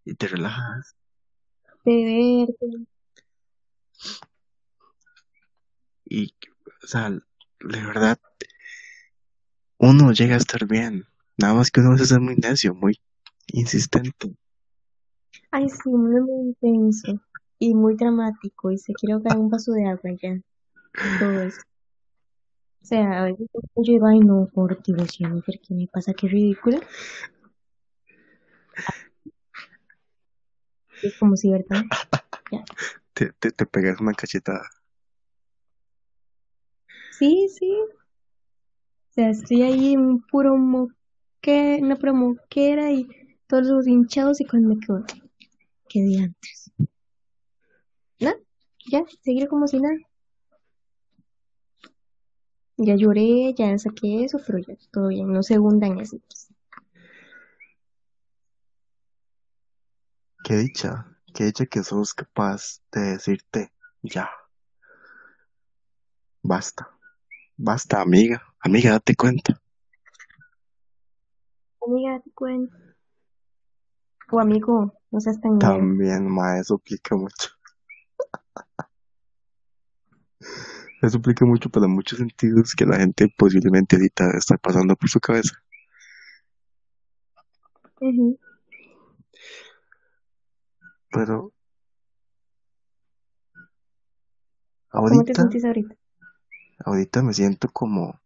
y 0.04 0.14
te 0.14 0.28
relajas. 0.28 0.96
De 1.84 2.46
verde. 2.56 2.86
Y, 6.06 6.34
o 6.82 6.86
sea, 6.86 7.10
de 7.10 7.20
verdad, 7.60 8.18
uno 9.78 10.12
llega 10.12 10.34
a 10.34 10.38
estar 10.38 10.66
bien. 10.66 11.06
Nada 11.36 11.54
más 11.54 11.70
que 11.70 11.80
uno 11.80 11.90
a 11.90 11.92
veces 11.92 12.12
es 12.12 12.18
muy 12.18 12.36
necio, 12.36 12.74
muy 12.74 13.00
insistente. 13.52 14.34
Ay, 15.50 15.68
sí, 15.68 15.90
es 15.90 16.22
muy 16.22 16.54
intenso 16.62 17.20
y 17.58 17.74
muy 17.74 17.94
dramático 17.94 18.70
y 18.70 18.78
se 18.78 18.92
quiere 18.92 19.14
ahogar 19.14 19.38
un 19.38 19.50
vaso 19.50 19.72
de 19.72 19.86
agua 19.86 20.10
ya. 20.20 20.40
Todo 21.18 21.42
eso. 21.42 21.60
O 22.82 22.84
sea, 22.84 23.22
a 23.22 23.24
veces 23.26 23.46
yo 23.76 23.92
digo, 23.92 24.06
ay, 24.06 24.18
no, 24.18 24.48
por 24.52 24.82
Dios, 24.82 25.16
Jennifer, 25.16 25.60
¿qué 25.60 25.74
me 25.74 25.86
pasa? 25.86 26.12
Qué 26.14 26.26
ridícula. 26.26 26.80
Es 31.02 31.16
como 31.18 31.36
si, 31.36 31.50
¿verdad? 31.50 31.82
Ya. 32.50 32.64
Te, 33.14 33.32
te, 33.38 33.50
te 33.50 33.66
pegas 33.66 34.00
una 34.00 34.12
cachetada. 34.14 34.68
Sí, 37.18 37.48
sí. 37.48 37.72
O 39.10 39.14
sea, 39.14 39.30
estoy 39.30 39.62
ahí 39.62 39.92
en 39.92 40.20
puro 40.22 40.56
moque, 40.56 41.78
una 41.80 41.96
pura 41.96 42.12
moquera 42.12 42.90
y 42.90 43.06
todos 43.52 43.66
los 43.66 43.86
hinchados 43.86 44.40
y 44.40 44.46
cuando 44.46 44.70
me 44.70 44.80
quedo, 44.80 45.04
qué 45.86 46.00
día 46.00 46.24
antes. 46.24 46.72
¿No? 48.18 48.32
Ya, 48.90 49.04
seguir 49.20 49.46
como 49.46 49.66
si 49.66 49.78
nada. 49.78 49.94
Ya 52.78 52.96
lloré, 52.96 53.52
ya 53.52 53.76
saqué 53.76 54.24
eso, 54.24 54.40
pero 54.46 54.58
ya 54.58 54.74
todo 54.90 55.08
bien, 55.08 55.30
no 55.30 55.42
se 55.42 55.58
hundan 55.58 56.00
así. 56.00 56.22
Qué 60.42 60.56
dicha, 60.56 61.14
qué 61.34 61.44
dicha 61.44 61.66
que 61.66 61.82
sos 61.82 62.14
capaz 62.14 62.80
de 62.90 63.02
decirte, 63.02 63.70
ya, 64.00 64.30
basta, 66.40 66.88
basta, 67.58 68.00
amiga, 68.00 68.42
amiga, 68.60 68.92
date 68.92 69.14
cuenta. 69.14 69.60
Amiga, 71.82 72.18
te 72.20 72.30
cuento. 72.30 72.82
O 74.33 74.40
amigo, 74.40 74.95
no 75.11 75.21
seas 75.21 75.38
tan. 75.40 75.59
También, 75.59 76.27
ma, 76.27 76.59
eso 76.59 76.75
aplica 76.77 77.14
mucho. 77.14 77.51
Eso 81.03 81.18
aplica 81.18 81.45
mucho 81.45 81.68
para 81.68 81.87
muchos 81.87 82.18
sentidos 82.18 82.75
que 82.75 82.87
la 82.87 82.97
gente 82.97 83.29
posiblemente 83.37 83.97
ahorita 83.97 84.31
está 84.38 84.57
pasando 84.57 84.97
por 84.97 85.11
su 85.11 85.21
cabeza. 85.21 85.55
Ujú. 88.01 88.38
Pero 91.11 91.53
¿Cómo 94.88 95.09
te 95.09 95.16
ahorita, 95.16 95.42
sentís 95.42 95.64
ahorita? 95.64 95.95
ahorita 96.85 97.23
me 97.23 97.35
siento 97.35 97.68
como, 97.68 98.21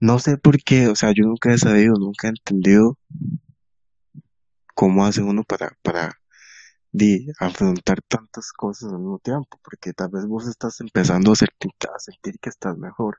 no 0.00 0.18
sé 0.18 0.38
por 0.38 0.58
qué, 0.62 0.88
o 0.88 0.96
sea, 0.96 1.12
yo 1.12 1.24
nunca 1.24 1.52
he 1.52 1.58
sabido, 1.58 1.94
nunca 1.98 2.28
he 2.28 2.30
entendido 2.30 2.96
cómo 4.78 5.04
hace 5.04 5.22
uno 5.22 5.42
para, 5.42 5.76
para 5.82 6.20
di, 6.92 7.26
afrontar 7.40 8.00
tantas 8.02 8.52
cosas 8.52 8.92
al 8.92 9.00
mismo 9.00 9.18
tiempo, 9.18 9.58
porque 9.64 9.92
tal 9.92 10.10
vez 10.10 10.24
vos 10.24 10.46
estás 10.46 10.80
empezando 10.80 11.32
a 11.32 11.34
sentir, 11.34 11.72
a 11.92 11.98
sentir 11.98 12.38
que 12.38 12.48
estás 12.48 12.78
mejor. 12.78 13.18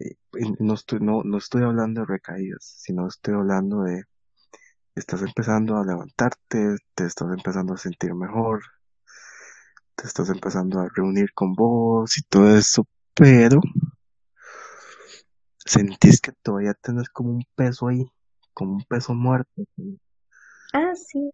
Eh, 0.00 0.16
no 0.58 0.74
estoy, 0.74 0.98
no, 1.00 1.22
no 1.22 1.38
estoy 1.38 1.62
hablando 1.62 2.00
de 2.00 2.08
recaídas, 2.08 2.64
sino 2.64 3.06
estoy 3.06 3.34
hablando 3.34 3.82
de 3.84 4.02
estás 4.96 5.22
empezando 5.22 5.76
a 5.76 5.84
levantarte, 5.84 6.78
te 6.96 7.04
estás 7.06 7.28
empezando 7.32 7.74
a 7.74 7.76
sentir 7.76 8.12
mejor, 8.14 8.60
te 9.94 10.08
estás 10.08 10.30
empezando 10.30 10.80
a 10.80 10.88
reunir 10.96 11.32
con 11.32 11.52
vos 11.52 12.18
y 12.18 12.22
todo 12.22 12.56
eso, 12.56 12.88
pero 13.14 13.60
sentís 15.64 16.20
que 16.20 16.32
todavía 16.42 16.74
tenés 16.74 17.08
como 17.08 17.30
un 17.30 17.44
peso 17.54 17.86
ahí, 17.86 18.04
como 18.52 18.72
un 18.72 18.84
peso 18.88 19.14
muerto. 19.14 19.62
Ah, 20.72 20.94
sí, 20.94 21.30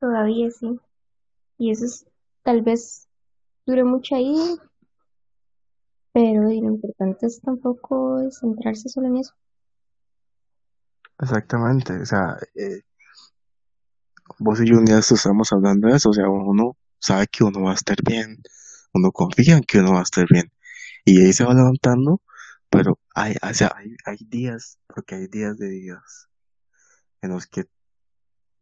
todavía 0.00 0.50
sí. 0.50 0.78
Y 1.58 1.70
eso 1.70 1.84
es, 1.84 2.06
tal 2.42 2.62
vez 2.62 3.08
dure 3.66 3.84
mucho 3.84 4.16
ahí, 4.16 4.34
pero 6.12 6.42
lo 6.42 6.50
importante 6.50 7.26
es 7.26 7.40
tampoco 7.40 8.18
centrarse 8.30 8.88
solo 8.88 9.06
en 9.08 9.18
eso. 9.18 9.34
Exactamente, 11.20 11.92
o 12.00 12.06
sea, 12.06 12.38
eh, 12.54 12.82
vos 14.38 14.60
y 14.60 14.66
yo 14.66 14.78
un 14.78 14.86
día 14.86 14.98
estamos 14.98 15.52
hablando 15.52 15.88
de 15.88 15.96
eso, 15.96 16.10
o 16.10 16.12
sea, 16.14 16.28
uno 16.28 16.76
sabe 16.98 17.26
que 17.26 17.44
uno 17.44 17.62
va 17.62 17.72
a 17.72 17.74
estar 17.74 17.98
bien, 18.02 18.42
uno 18.94 19.12
confía 19.12 19.58
en 19.58 19.62
que 19.62 19.80
uno 19.80 19.92
va 19.92 20.00
a 20.00 20.04
estar 20.04 20.26
bien, 20.28 20.50
y 21.04 21.22
ahí 21.22 21.32
se 21.34 21.44
va 21.44 21.52
levantando, 21.52 22.22
pero 22.70 22.98
hay, 23.14 23.34
o 23.42 23.54
sea, 23.54 23.72
hay, 23.76 23.94
hay 24.06 24.16
días, 24.26 24.78
porque 24.86 25.16
hay 25.16 25.26
días 25.26 25.58
de 25.58 25.68
días 25.68 26.28
en 27.20 27.30
los 27.32 27.46
que 27.46 27.66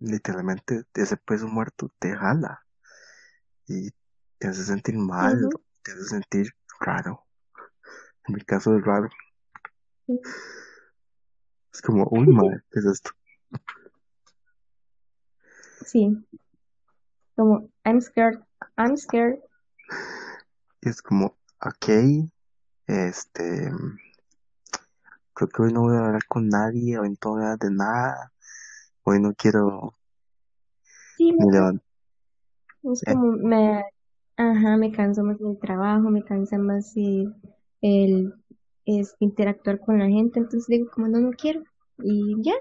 literalmente 0.00 0.84
ese 0.94 1.16
peso 1.16 1.48
muerto 1.48 1.90
te 1.98 2.14
jala 2.14 2.64
y 3.66 3.90
te 4.38 4.48
hace 4.48 4.64
sentir 4.64 4.96
mal, 4.96 5.36
Ujú, 5.36 5.50
te 5.82 5.92
hace 5.92 6.04
sentir 6.04 6.52
raro. 6.80 7.24
En 8.26 8.34
mi 8.34 8.40
caso 8.42 8.76
es 8.76 8.84
raro. 8.84 9.08
Es 11.72 11.82
como, 11.82 12.06
uy, 12.10 12.26
madre, 12.28 12.62
¿qué 12.70 12.80
es 12.80 12.86
esto? 12.86 13.10
Sí, 15.84 16.24
como 17.36 17.68
I'm 17.84 18.00
scared, 18.00 18.40
I'm 18.76 18.96
scared. 18.96 19.38
Y 20.82 20.88
es 20.88 21.02
como, 21.02 21.36
ok, 21.60 22.30
este, 22.86 23.70
creo 25.34 25.48
que 25.48 25.62
hoy 25.62 25.72
no 25.72 25.82
voy 25.82 25.96
a 25.96 26.06
hablar 26.06 26.24
con 26.26 26.48
nadie, 26.48 26.98
hoy 26.98 27.10
no 27.10 27.30
voy 27.30 27.42
a 27.42 27.52
hablar 27.52 27.58
de 27.58 27.70
nada, 27.70 28.32
hoy 29.08 29.20
no 29.20 29.34
quiero 29.34 29.94
Sí, 31.16 31.32
ni 31.32 31.46
no, 31.46 31.50
levantar. 31.50 31.82
es 32.92 33.02
como 33.04 33.32
me, 33.32 33.84
ajá, 34.36 34.76
me 34.76 34.92
canso 34.92 35.22
más 35.24 35.38
del 35.38 35.58
trabajo, 35.58 36.10
me 36.10 36.24
cansa 36.24 36.58
más 36.58 36.96
el, 36.96 37.34
el 37.82 38.34
interactuar 39.20 39.80
con 39.80 39.98
la 39.98 40.06
gente, 40.06 40.38
entonces 40.38 40.66
digo 40.68 40.90
como 40.90 41.08
no, 41.08 41.20
no 41.20 41.30
quiero. 41.30 41.62
Y 41.98 42.36
ya, 42.42 42.54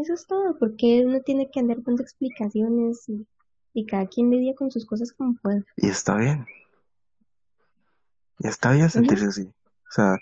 eso 0.00 0.14
es 0.14 0.26
todo, 0.26 0.58
porque 0.58 1.04
uno 1.06 1.20
tiene 1.22 1.50
que 1.50 1.60
andar 1.60 1.78
dando 1.82 2.02
explicaciones 2.02 3.08
y, 3.08 3.26
y 3.72 3.86
cada 3.86 4.06
quien 4.06 4.30
lidia 4.30 4.54
con 4.54 4.70
sus 4.70 4.84
cosas 4.86 5.12
como 5.12 5.34
puede. 5.42 5.64
Y 5.76 5.88
está 5.88 6.16
bien, 6.16 6.46
y 8.38 8.48
está 8.48 8.72
bien 8.72 8.90
sentirse 8.90 9.26
así. 9.26 9.42
O 9.42 9.92
sea, 9.92 10.18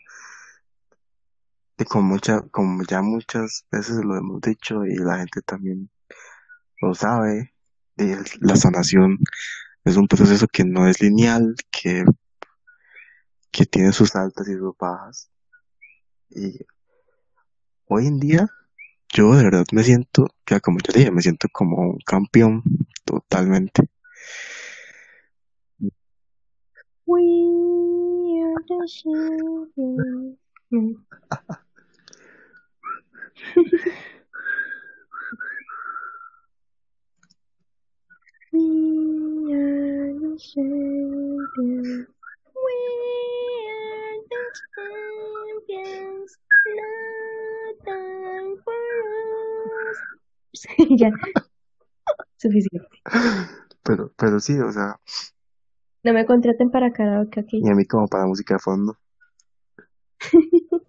y 1.78 1.84
como 1.84 2.08
mucha, 2.14 2.40
como 2.50 2.82
ya 2.84 3.02
muchas 3.02 3.66
veces 3.70 3.96
lo 4.04 4.16
hemos 4.16 4.40
dicho 4.40 4.84
y 4.86 4.94
la 4.96 5.18
gente 5.18 5.40
también 5.42 5.90
lo 6.80 6.94
sabe, 6.94 7.52
y 7.96 8.10
el- 8.12 8.24
la 8.40 8.56
sanación 8.56 9.18
es 9.84 9.96
un 9.96 10.06
proceso 10.08 10.46
que 10.48 10.64
no 10.64 10.86
es 10.88 11.00
lineal, 11.00 11.54
que, 11.70 12.04
que 13.50 13.66
tiene 13.66 13.92
sus 13.92 14.14
altas 14.16 14.48
y 14.48 14.54
sus 14.54 14.76
bajas. 14.78 15.30
Y 16.30 16.58
hoy 17.86 18.06
en 18.06 18.18
día, 18.18 18.48
yo 19.12 19.34
de 19.34 19.44
verdad 19.44 19.64
me 19.72 19.82
siento, 19.84 20.26
ya 20.46 20.60
como 20.60 20.78
ya 20.78 20.92
dije, 20.92 21.10
me 21.10 21.22
siento 21.22 21.48
como 21.52 21.76
un 21.78 21.98
campeón 22.04 22.62
totalmente. 23.04 23.88
We 27.06 28.42
are 28.42 28.54
the. 29.76 30.36
We 38.52 39.52
are 39.52 40.12
the 40.20 40.38
champions. 40.38 42.06
We 42.64 42.76
are 43.74 44.18
the 44.30 44.42
champions. 44.74 46.30
No 46.66 46.92
time 47.84 48.54
for 48.64 48.84
us. 49.90 49.98
ya, 51.00 51.10
suficiente. 52.36 52.88
Pero, 53.82 54.12
pero 54.16 54.40
sí, 54.40 54.58
o 54.58 54.70
sea, 54.72 54.98
No 56.04 56.12
me 56.12 56.24
contraten 56.26 56.70
para 56.70 56.92
karaoke, 56.92 57.40
ok. 57.40 57.48
y 57.52 57.68
a 57.68 57.74
mí 57.74 57.84
como 57.86 58.06
para 58.08 58.26
música 58.26 58.54
de 58.54 58.60
fondo. 58.60 58.96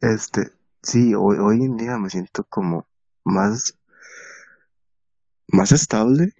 Este, 0.00 0.52
sí, 0.86 1.14
hoy, 1.14 1.36
hoy 1.38 1.64
en 1.64 1.76
día 1.76 1.98
me 1.98 2.08
siento 2.10 2.44
como, 2.44 2.86
más, 3.24 3.76
más 5.48 5.72
estable. 5.72 6.32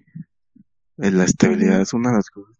Eh, 0.97 1.11
La 1.11 1.25
estabilidad 1.25 1.81
es 1.81 1.93
una 1.93 2.09
de 2.11 2.15
las 2.17 2.29
cosas, 2.29 2.55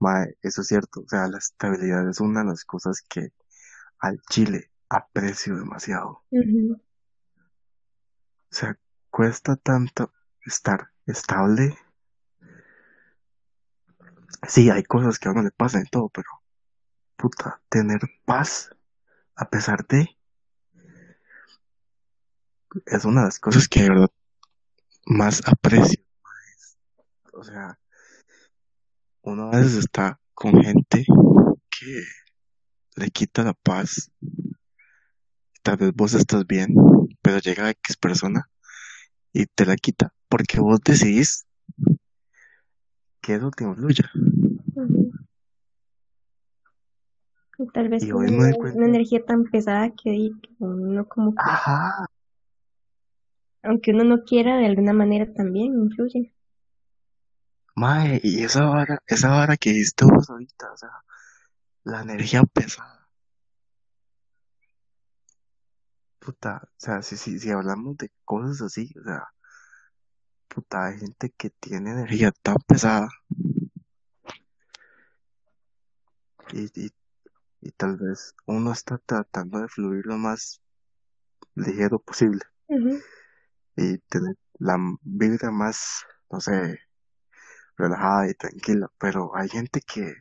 mae, 0.00 0.36
eso 0.42 0.62
es 0.62 0.68
cierto, 0.68 1.00
o 1.00 1.08
sea, 1.08 1.28
la 1.28 1.38
estabilidad 1.38 2.08
es 2.08 2.20
una 2.20 2.40
de 2.40 2.46
las 2.46 2.64
cosas 2.64 3.02
que 3.08 3.32
al 4.00 4.20
Chile 4.30 4.70
aprecio 4.88 5.56
demasiado. 5.56 6.22
ujú, 6.30 6.80
O 8.50 8.54
sea, 8.54 8.78
cuesta 9.10 9.56
tanto 9.56 10.12
estar 10.44 10.90
estable. 11.06 11.76
Sí, 14.48 14.70
hay 14.70 14.82
cosas 14.82 15.18
que 15.18 15.28
a 15.28 15.32
uno 15.32 15.42
le 15.42 15.50
pasan 15.50 15.82
y 15.86 15.90
todo, 15.90 16.08
pero 16.08 16.28
puta, 17.16 17.60
tener 17.68 18.00
paz 18.24 18.70
a 19.36 19.48
pesar 19.50 19.86
de 19.86 20.17
es 22.86 23.04
una 23.04 23.22
de 23.22 23.26
las 23.26 23.40
cosas 23.40 23.68
que 23.68 23.82
de 23.82 23.88
verdad 23.90 24.10
más 25.06 25.42
aprecio. 25.46 26.02
O 27.32 27.42
sea, 27.42 27.78
uno 29.22 29.50
a 29.52 29.56
veces 29.56 29.76
está 29.76 30.20
con 30.34 30.62
gente 30.62 31.04
que 31.70 32.02
le 32.96 33.10
quita 33.10 33.44
la 33.44 33.54
paz. 33.54 34.10
Tal 35.62 35.76
vez 35.76 35.92
vos 35.94 36.14
estás 36.14 36.46
bien, 36.46 36.74
pero 37.22 37.38
llega 37.38 37.70
X 37.70 37.96
persona 37.96 38.50
y 39.32 39.46
te 39.46 39.66
la 39.66 39.76
quita 39.76 40.12
porque 40.28 40.60
vos 40.60 40.80
decidís 40.84 41.46
que 43.20 43.34
eso 43.34 43.50
te 43.50 43.64
influya. 43.64 44.10
ujú. 44.74 45.12
Y 47.58 47.66
tal 47.72 47.88
vez 47.88 48.04
Y 48.04 48.10
con 48.10 48.24
una, 48.32 48.50
energía 48.86 49.24
tan 49.24 49.44
pesada 49.44 49.90
que 49.90 50.30
que 50.40 50.54
uno 50.60 51.04
como 51.08 51.32
que, 51.32 51.40
ajá, 51.40 52.08
aunque 53.62 53.92
uno 53.92 54.04
no 54.04 54.24
quiera, 54.24 54.58
de 54.58 54.66
alguna 54.66 54.92
manera 54.92 55.32
también 55.34 55.74
influye. 55.74 56.32
mae, 57.76 58.20
y 58.22 58.44
esa 58.44 58.64
vara, 58.66 59.02
esa 59.06 59.30
vara 59.30 59.56
que 59.56 59.70
dijiste 59.70 60.04
vos 60.04 60.28
ahorita, 60.30 60.72
o 60.72 60.76
sea, 60.76 60.90
la 61.84 62.02
energía 62.02 62.42
pesada, 62.44 63.08
puta, 66.18 66.60
o 66.64 66.68
sea, 66.76 67.02
si, 67.02 67.16
si, 67.16 67.38
si 67.38 67.50
hablamos 67.50 67.96
de 67.96 68.10
cosas 68.24 68.60
así, 68.62 68.92
o 69.00 69.04
sea, 69.04 69.28
puta, 70.48 70.86
hay 70.86 70.98
gente 70.98 71.30
que 71.36 71.50
tiene 71.50 71.90
energía 71.92 72.32
tan 72.42 72.56
pesada 72.66 73.08
y, 76.52 76.64
y, 76.86 76.90
y 77.60 77.70
tal 77.72 77.96
vez 77.96 78.34
uno 78.46 78.72
está 78.72 78.98
tratando 78.98 79.60
de 79.60 79.68
fluir 79.68 80.06
lo 80.06 80.16
más 80.18 80.60
ligero 81.54 81.98
posible 81.98 82.42
Ujú. 82.68 82.98
Y 83.78 83.98
tener 84.08 84.34
la 84.58 84.76
vibra 85.02 85.50
más, 85.52 86.04
no 86.30 86.40
sé, 86.40 86.80
relajada 87.76 88.28
y 88.28 88.34
tranquila, 88.34 88.90
pero 88.98 89.30
hay 89.36 89.48
gente 89.48 89.80
que, 89.80 90.14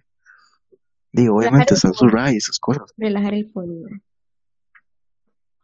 digo, 1.12 1.38
obviamente 1.38 1.74
están 1.74 1.94
sus 1.94 2.14
y 2.14 2.38
esas 2.38 2.60
cosas. 2.60 2.84
relajar 2.98 3.34
el 3.34 3.50
fondo. 3.52 3.90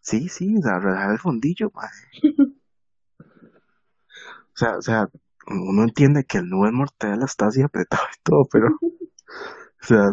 Sí, 0.01 0.27
sí, 0.27 0.57
o 0.57 0.61
sea, 0.61 0.79
relajar 0.79 1.11
el 1.11 1.19
fondillo, 1.19 1.71
mae. 1.73 1.89
O 4.55 4.55
sea, 4.55 4.77
o 4.77 4.81
sea, 4.83 5.09
uno 5.47 5.81
entiende 5.81 6.25
que 6.25 6.37
el 6.37 6.47
nube 6.47 6.71
mortadela 6.71 7.25
está 7.25 7.47
así 7.47 7.63
apretado 7.63 8.03
y 8.03 8.21
todo, 8.21 8.47
pero, 8.51 8.67
o 8.81 9.85
sea, 9.85 10.11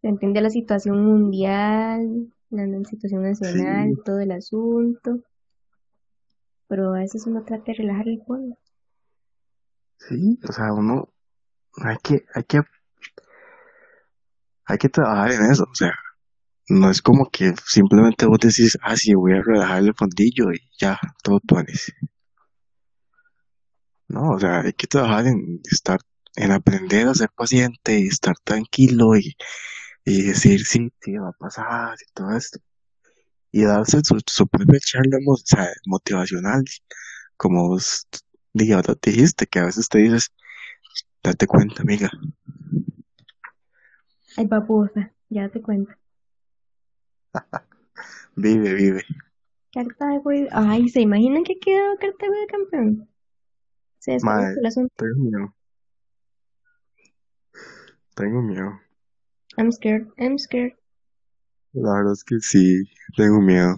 Se 0.00 0.08
entiende 0.08 0.40
la 0.40 0.50
situación 0.50 1.04
mundial, 1.04 2.32
la 2.50 2.66
la 2.68 2.84
situación 2.84 3.24
nacional, 3.24 3.94
sí, 3.96 4.02
todo 4.04 4.20
el 4.20 4.30
asunto, 4.30 5.24
pero 6.68 6.94
a 6.94 7.00
veces 7.00 7.26
uno 7.26 7.44
trata 7.44 7.64
de 7.72 7.74
relajar 7.78 8.08
el 8.08 8.22
fondo. 8.26 8.56
sí, 9.98 10.38
o 10.48 10.52
sea, 10.52 10.72
uno, 10.72 11.12
hay 11.84 11.96
que, 12.02 12.24
hay 12.34 12.44
que, 12.44 12.60
hay 14.66 14.78
que 14.78 14.88
trabajar 14.88 15.32
en 15.32 15.50
eso, 15.50 15.64
o 15.70 15.74
sea, 15.74 15.92
no 16.68 16.90
es 16.90 17.02
como 17.02 17.30
que 17.30 17.54
simplemente 17.66 18.26
vos 18.26 18.38
decís, 18.40 18.78
ah, 18.82 18.96
sí, 18.96 19.14
voy 19.14 19.32
a 19.34 19.42
relajar 19.42 19.82
el 19.82 19.94
fondillo 19.94 20.52
y 20.52 20.60
ya, 20.78 20.98
todo 21.22 21.40
tuanes. 21.40 21.92
No, 24.08 24.30
o 24.30 24.38
sea, 24.38 24.60
hay 24.62 24.72
que 24.72 24.86
trabajar 24.86 25.26
en 25.26 25.60
estar, 25.70 25.98
en 26.36 26.52
aprender 26.52 27.08
a 27.08 27.14
ser 27.14 27.30
paciente 27.36 27.98
y 28.00 28.06
estar 28.06 28.34
tranquilo 28.44 29.16
y, 29.16 29.36
y 30.04 30.22
decir, 30.24 30.64
sí, 30.66 30.90
sí, 31.00 31.12
va 31.16 31.30
a 31.30 31.32
pasar 31.32 31.96
y 32.00 32.12
todo 32.14 32.36
esto. 32.36 32.60
Y 33.56 33.62
darse 33.62 34.00
su, 34.02 34.18
su 34.26 34.48
propia 34.48 34.80
charla 34.80 35.18
o 35.28 35.36
sea, 35.36 35.68
motivacional, 35.86 36.64
como 37.36 37.68
vos 37.68 38.08
di- 38.52 38.72
ahora 38.72 38.94
dijiste, 39.00 39.46
que 39.46 39.60
a 39.60 39.66
veces 39.66 39.88
te 39.88 39.98
dices, 39.98 40.32
date 41.22 41.46
cuenta, 41.46 41.82
amiga, 41.82 42.10
Ay, 44.36 44.46
babosa, 44.46 45.12
ya 45.30 45.48
te 45.48 45.62
cuento. 45.62 45.92
vive, 48.36 48.74
vive. 48.74 49.04
Cartago, 49.72 50.30
ay, 50.50 50.88
¿se 50.88 51.02
imaginan 51.02 51.44
que 51.44 51.60
quedó 51.60 51.96
Cartago 52.00 52.32
de 52.32 52.46
campeón? 52.48 53.08
Se 54.00 54.18
Madre, 54.18 54.54
el 54.58 54.66
asunto. 54.66 54.92
tengo 54.96 55.14
miedo, 55.16 55.54
tengo 58.16 58.42
miedo. 58.42 58.80
I'm 59.56 59.70
scared, 59.70 60.08
I'm 60.18 60.38
scared. 60.38 60.72
La 61.74 61.92
verdad 61.92 62.12
es 62.12 62.22
que 62.22 62.38
sí, 62.38 62.84
tengo 63.16 63.40
miedo. 63.40 63.76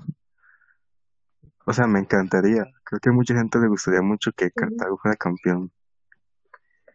O 1.66 1.72
sea, 1.72 1.87
me 1.87 1.98
encantaría. 1.98 2.64
Creo 2.85 3.00
que 3.00 3.09
a 3.09 3.12
mucha 3.12 3.35
gente 3.35 3.59
le 3.59 3.68
gustaría 3.68 4.02
mucho 4.02 4.32
que. 4.32 4.50
Cartago 4.50 4.98
fuera 4.98 5.16
campeón. 5.16 5.72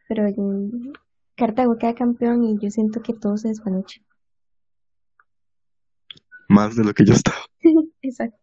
Pero 0.08 0.30
mm, 0.38 0.94
Cartago 1.36 1.78
queda 1.78 1.96
campeón 1.96 2.44
y 2.44 2.60
yo 2.60 2.70
siento 2.70 3.02
que 3.02 3.14
todo 3.14 3.36
se 3.36 3.48
despanucha. 3.48 4.00
Más 6.48 6.76
de 6.76 6.84
lo 6.84 6.94
que 6.94 7.04
yo 7.04 7.14
estaba. 7.14 7.38
Exacto. 8.02 8.38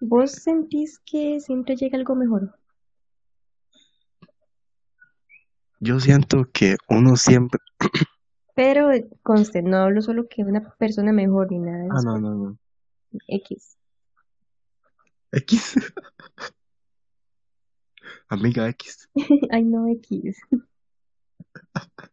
¿Vos 0.00 0.32
sentís 0.32 0.98
que 0.98 1.38
siempre 1.40 1.76
llega 1.76 1.96
algo 1.96 2.14
mejor? 2.16 2.58
Yo 5.78 6.00
siento 6.00 6.50
que 6.52 6.76
uno 6.88 7.16
siempre... 7.16 7.60
Pero 8.54 8.90
conste, 9.22 9.62
no 9.62 9.78
hablo 9.78 10.00
solo 10.00 10.28
que 10.28 10.42
una 10.44 10.60
persona 10.78 11.12
mejor 11.12 11.50
ni 11.50 11.58
nada 11.58 11.78
de 11.78 11.88
Ah, 11.90 11.96
eso. 11.98 12.06
no, 12.06 12.18
no, 12.20 12.34
no. 12.34 12.58
X. 13.28 13.76
X. 15.32 15.74
Amiga 18.28 18.68
X. 18.68 19.08
Ay, 19.50 19.64
no, 19.64 19.88
X. 19.88 20.36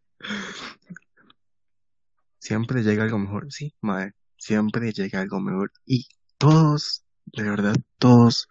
Siempre 2.38 2.82
llega 2.82 3.04
algo 3.04 3.18
mejor. 3.18 3.52
Sí, 3.52 3.74
madre. 3.80 4.14
Siempre 4.36 4.92
llega 4.92 5.20
algo 5.20 5.40
mejor. 5.40 5.72
Y 5.86 6.06
todos, 6.38 7.04
de 7.26 7.42
verdad, 7.44 7.76
todos 7.98 8.48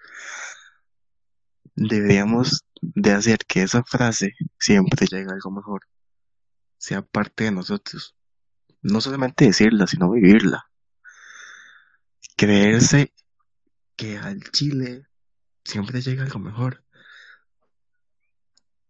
deberíamos 1.76 2.64
de 2.82 3.12
hacer 3.12 3.40
que 3.48 3.64
esa 3.64 3.84
frase, 3.84 4.34
siempre 4.60 5.06
llega 5.12 5.34
algo 5.34 5.52
mejor, 5.52 5.82
sea 6.82 7.04
parte 7.04 7.44
de 7.44 7.52
nosotros. 7.52 8.16
No 8.82 9.02
solamente 9.02 9.46
decirla, 9.46 9.86
sino 9.86 10.10
vivirla. 10.10 10.68
Creerse 12.36 13.14
que 13.96 14.18
al 14.18 14.42
Chile 14.50 15.06
siempre 15.64 16.02
llega 16.02 16.24
algo 16.24 16.40
mejor. 16.40 16.84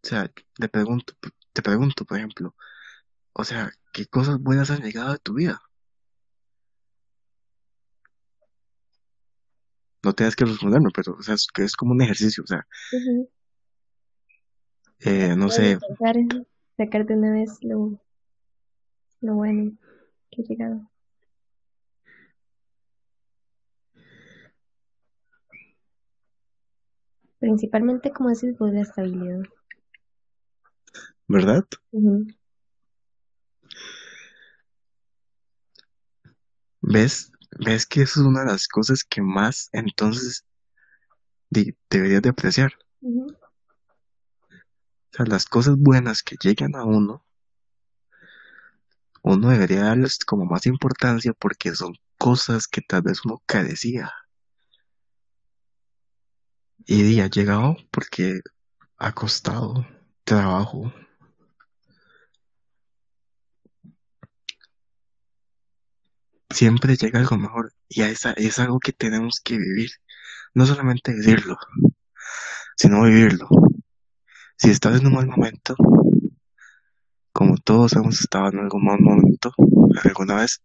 O 0.03 0.07
sea, 0.07 0.31
te 0.57 0.69
pregunto, 0.69 1.13
te 1.51 1.61
pregunto, 1.61 2.05
por 2.05 2.17
ejemplo, 2.17 2.55
o 3.33 3.43
sea, 3.43 3.73
¿qué 3.91 4.05
cosas 4.05 4.39
buenas 4.39 4.71
han 4.71 4.81
llegado 4.81 5.11
a 5.11 5.17
tu 5.17 5.33
vida? 5.33 5.61
No 10.01 10.13
tienes 10.13 10.37
que 10.37 10.45
responderme, 10.45 10.91
pero, 10.95 11.17
o 11.19 11.21
sea, 11.21 11.35
es, 11.35 11.45
que 11.53 11.63
es 11.63 11.75
como 11.75 11.91
un 11.91 12.01
ejercicio, 12.01 12.43
o 12.43 12.47
sea, 12.47 12.65
eh, 14.99 15.35
no 15.35 15.49
sé, 15.49 15.77
pensar 15.77 16.15
en 16.15 16.47
sacar 16.83 17.05
de 17.05 17.15
una 17.15 17.31
vez 17.31 17.59
lo, 17.61 17.99
lo 19.21 19.35
bueno 19.35 19.77
que 20.31 20.41
ha 20.41 20.45
llegado. 20.45 20.89
Principalmente, 27.39 28.11
como 28.11 28.29
decís 28.29 28.57
vos, 28.57 28.71
la 28.73 28.81
estabilidad. 28.81 29.43
¿verdad? 31.27 31.65
¿Ves? 36.81 37.31
¿Ves 37.59 37.85
que 37.85 38.01
eso 38.01 38.21
es 38.21 38.25
una 38.25 38.41
de 38.41 38.47
las 38.47 38.67
cosas 38.67 39.03
que 39.03 39.21
más 39.21 39.69
entonces 39.71 40.45
de- 41.49 41.75
deberías 41.89 42.21
de 42.21 42.29
apreciar? 42.29 42.73
ujú, 43.01 43.27
Las 45.17 45.45
cosas 45.45 45.77
buenas 45.77 46.23
que 46.23 46.37
llegan 46.41 46.75
a 46.75 46.83
uno, 46.83 47.25
uno 49.23 49.49
debería 49.49 49.83
darles 49.83 50.19
como 50.19 50.45
más 50.45 50.65
importancia 50.65 51.33
porque 51.33 51.75
son 51.75 51.95
cosas 52.17 52.67
que 52.67 52.81
tal 52.81 53.03
vez 53.03 53.25
uno 53.25 53.41
carecía. 53.45 54.11
Y 56.85 57.03
día 57.03 57.27
llegado 57.27 57.77
porque 57.91 58.41
ha 58.97 59.11
costado 59.13 59.85
trabajo. 60.23 60.93
Siempre 66.49 66.95
llega 66.95 67.19
algo 67.19 67.37
mejor 67.37 67.73
y 67.87 68.01
es, 68.03 68.25
es 68.25 68.59
algo 68.59 68.79
que 68.79 68.91
tenemos 68.93 69.39
que 69.43 69.57
vivir. 69.57 69.91
No 70.53 70.65
solamente 70.65 71.13
decirlo, 71.13 71.57
sino 72.75 73.03
vivirlo. 73.03 73.47
Si 74.61 74.69
estás 74.69 74.99
en 74.99 75.07
un 75.07 75.13
mal 75.13 75.25
momento, 75.25 75.75
como 77.33 77.57
todos 77.57 77.93
hemos 77.93 78.19
estado 78.21 78.49
en 78.49 78.59
algún 78.59 78.85
mal 78.85 78.99
momento 79.01 79.51
alguna 80.03 80.35
vez, 80.35 80.61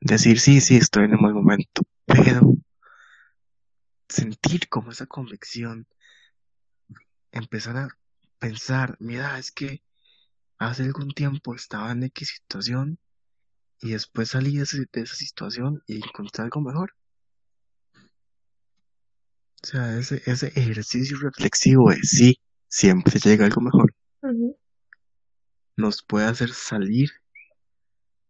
decir 0.00 0.38
sí, 0.38 0.60
sí, 0.60 0.76
estoy 0.76 1.06
en 1.06 1.16
un 1.16 1.22
mal 1.22 1.34
momento, 1.34 1.82
pero 2.06 2.54
sentir 4.08 4.68
como 4.68 4.92
esa 4.92 5.06
convicción, 5.06 5.88
empezar 7.32 7.76
a 7.76 7.88
pensar, 8.38 8.96
mira, 9.00 9.36
es 9.36 9.50
que 9.50 9.82
hace 10.56 10.84
algún 10.84 11.10
tiempo 11.10 11.56
estaba 11.56 11.90
en 11.90 12.04
X 12.04 12.28
situación 12.28 13.00
y 13.80 13.90
después 13.90 14.28
salí 14.28 14.56
de, 14.56 14.62
esa 14.62 15.16
situación 15.16 15.82
y 15.88 15.96
encontré 15.96 16.44
algo 16.44 16.60
mejor. 16.60 16.94
O 19.62 19.66
sea, 19.66 19.98
ese, 19.98 20.22
ese 20.26 20.48
ejercicio 20.54 21.18
reflexivo 21.18 21.90
de 21.90 21.98
sí, 22.02 22.40
siempre 22.68 23.18
llega 23.18 23.44
algo 23.44 23.60
mejor. 23.60 23.92
Nos 25.76 26.02
puede 26.02 26.26
hacer 26.26 26.50
salir 26.50 27.10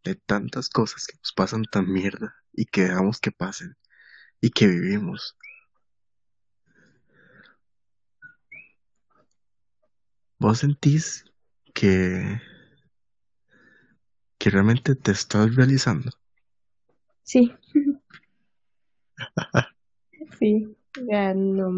de 0.05 0.15
tantas 0.15 0.71
cosas 0.71 1.07
que 1.07 1.17
nos 1.19 1.33
pasan 1.33 1.65
tan 1.65 1.91
mierda 1.93 2.35
y 2.53 2.65
que 2.65 2.85
dejamos 2.85 3.21
que 3.21 3.31
pasen 3.31 3.77
y 4.41 4.51
que 4.51 4.67
vivimos. 4.67 5.37
¿Vos 10.39 10.61
sentís 10.61 11.25
que, 11.75 12.41
que 14.39 14.51
realmente 14.51 14.95
te 14.95 15.13
estás 15.13 15.55
realizando? 15.55 16.11
Sí. 17.23 17.53
sí, 20.39 20.78
ya 21.07 21.35
no 21.35 21.71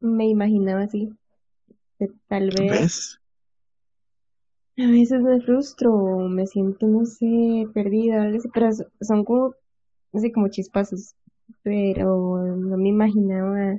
me 0.00 0.26
imaginaba 0.28 0.82
así. 0.82 1.10
Tal 2.28 2.50
vez. 2.50 2.70
¿Ves? 2.70 3.20
A 4.78 4.88
veces 4.88 5.20
me 5.22 5.40
frustro, 5.40 6.18
me 6.28 6.46
siento, 6.46 6.86
no 6.86 7.04
sé, 7.04 7.66
perdida, 7.74 8.30
pero 8.54 8.68
son 9.00 9.24
como, 9.24 9.54
no 10.12 10.20
sé, 10.20 10.30
como 10.30 10.48
chispazos. 10.48 11.16
Pero 11.64 12.56
no 12.56 12.76
me 12.76 12.88
imaginaba. 12.88 13.78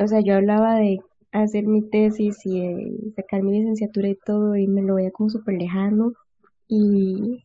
O 0.00 0.06
sea, 0.06 0.20
yo 0.20 0.36
hablaba 0.36 0.76
de 0.76 1.00
hacer 1.32 1.66
mi 1.66 1.82
tesis 1.82 2.38
y 2.44 3.12
sacar 3.16 3.42
mi 3.42 3.58
licenciatura 3.58 4.08
y 4.08 4.18
todo, 4.24 4.54
y 4.54 4.68
me 4.68 4.82
lo 4.82 4.94
veía 4.94 5.10
como 5.10 5.28
súper 5.28 5.54
lejano. 5.54 6.12
Y 6.68 7.44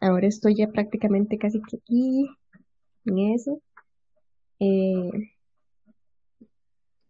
ahora 0.00 0.28
estoy 0.28 0.54
ya 0.54 0.68
prácticamente 0.68 1.36
casi 1.36 1.60
que 1.62 1.78
aquí, 1.78 2.30
en 3.06 3.18
eso. 3.34 3.60
Eh, 4.60 5.10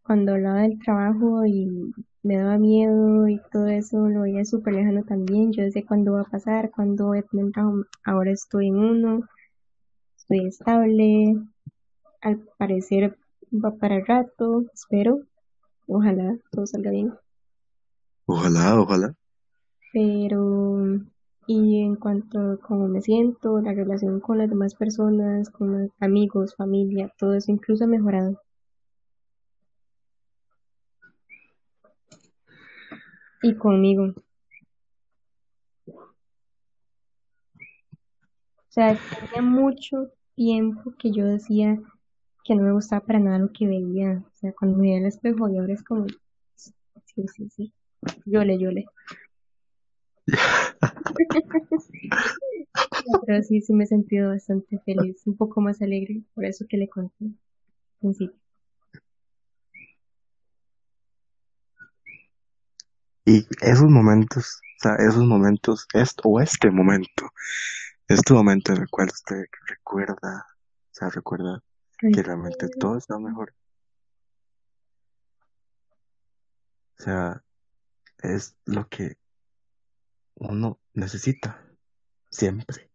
cuando 0.03 0.33
hablaba 0.33 0.63
del 0.63 0.79
trabajo 0.79 1.45
y 1.45 1.93
me 2.23 2.37
daba 2.37 2.59
miedo 2.59 3.29
y 3.29 3.41
todo 3.53 3.67
eso, 3.69 4.09
lo 4.09 4.23
veía 4.23 4.45
súper 4.45 4.75
lejano 4.75 5.05
también. 5.05 5.53
Yo 5.53 5.63
decía 5.63 5.85
cuándo 5.87 6.13
va 6.13 6.23
a 6.23 6.31
pasar, 6.31 6.71
cuándo 6.71 7.07
voy 7.07 7.19
a 7.19 7.23
tener 7.23 7.53
trabajo. 7.53 7.85
Ahora 8.05 8.31
estoy 8.31 8.69
en 8.69 8.77
uno, 8.77 9.29
estoy 10.17 10.47
estable. 10.47 11.37
Al 12.21 12.39
parecer 12.59 13.17
va 13.53 13.73
para 13.77 13.97
el 13.97 14.07
rato, 14.07 14.65
espero. 14.73 15.21
Ojalá 15.87 16.37
todo 16.51 16.67
salga 16.67 16.91
bien. 16.91 17.13
Ojalá, 18.27 18.81
ojalá. 18.81 19.15
Pero, 19.93 21.01
y 21.53 21.81
en 21.81 21.97
cuanto 21.97 22.39
a 22.39 22.57
cómo 22.59 22.87
me 22.87 23.03
siento, 23.03 23.61
la 23.61 23.73
relación 23.73 24.21
con 24.21 24.39
las 24.39 24.49
demás 24.49 24.77
personas, 24.77 25.51
con 25.51 25.91
amigos, 25.99 26.55
familia, 26.55 27.13
todo 27.19 27.35
eso 27.35 27.51
incluso 27.51 27.83
ha 27.83 27.87
mejorado. 27.89 28.41
Y 33.43 33.57
conmigo. 33.57 34.15
O 35.89 36.03
sea, 38.69 38.97
tenía 39.19 39.43
mucho 39.43 40.13
tiempo 40.37 40.95
que 40.97 41.11
yo 41.11 41.25
decía 41.25 41.81
que 42.45 42.55
no 42.55 42.63
me 42.63 42.73
gustaba 42.73 43.05
para 43.05 43.19
nada 43.19 43.41
lo 43.41 43.51
que 43.53 43.67
veía. 43.67 44.23
O 44.25 44.37
sea, 44.37 44.53
cuando 44.53 44.77
me 44.79 44.83
veía 44.85 44.99
el 44.99 45.07
espejo 45.07 45.49
y 45.49 45.59
ahora 45.59 45.73
es 45.73 45.83
como, 45.83 46.07
sí, 46.55 46.73
sí, 47.27 47.49
sí, 47.49 47.73
llole, 48.25 48.57
llole. 48.57 48.87
Pero 53.27 53.43
sí, 53.43 53.61
sí 53.61 53.73
me 53.73 53.85
he 53.85 53.87
sentido 53.87 54.31
bastante 54.31 54.79
feliz, 54.81 55.23
un 55.27 55.37
poco 55.37 55.61
más 55.61 55.83
alegre, 55.83 56.23
por 56.35 56.45
eso 56.45 56.65
que 56.69 56.77
le 56.77 56.89
conté 56.89 57.25
al 57.25 57.35
principio. 58.01 58.39
Y 63.25 63.47
esos 63.61 63.89
momentos, 63.89 64.61
o 64.77 64.81
sea, 64.81 64.97
esos 64.97 65.25
momentos, 65.25 65.87
o 66.25 66.41
este 66.41 66.71
momento, 66.71 67.31
este 68.09 68.33
momento 68.33 68.73
en 68.73 68.83
el 68.83 68.89
cual 68.89 69.09
usted 69.13 69.45
recuerda, 69.69 70.47
o 70.57 70.93
sea, 70.93 71.11
recuerda 71.11 71.63
que 71.99 72.23
realmente 72.23 72.69
todo 72.79 72.97
está 72.97 73.19
mejor. 73.19 73.55
O 76.99 77.03
sea, 77.03 77.43
es 78.23 78.57
lo 78.65 78.89
que 78.89 79.20
uno 80.41 80.79
necesita 80.95 81.65
siempre. 82.31 82.91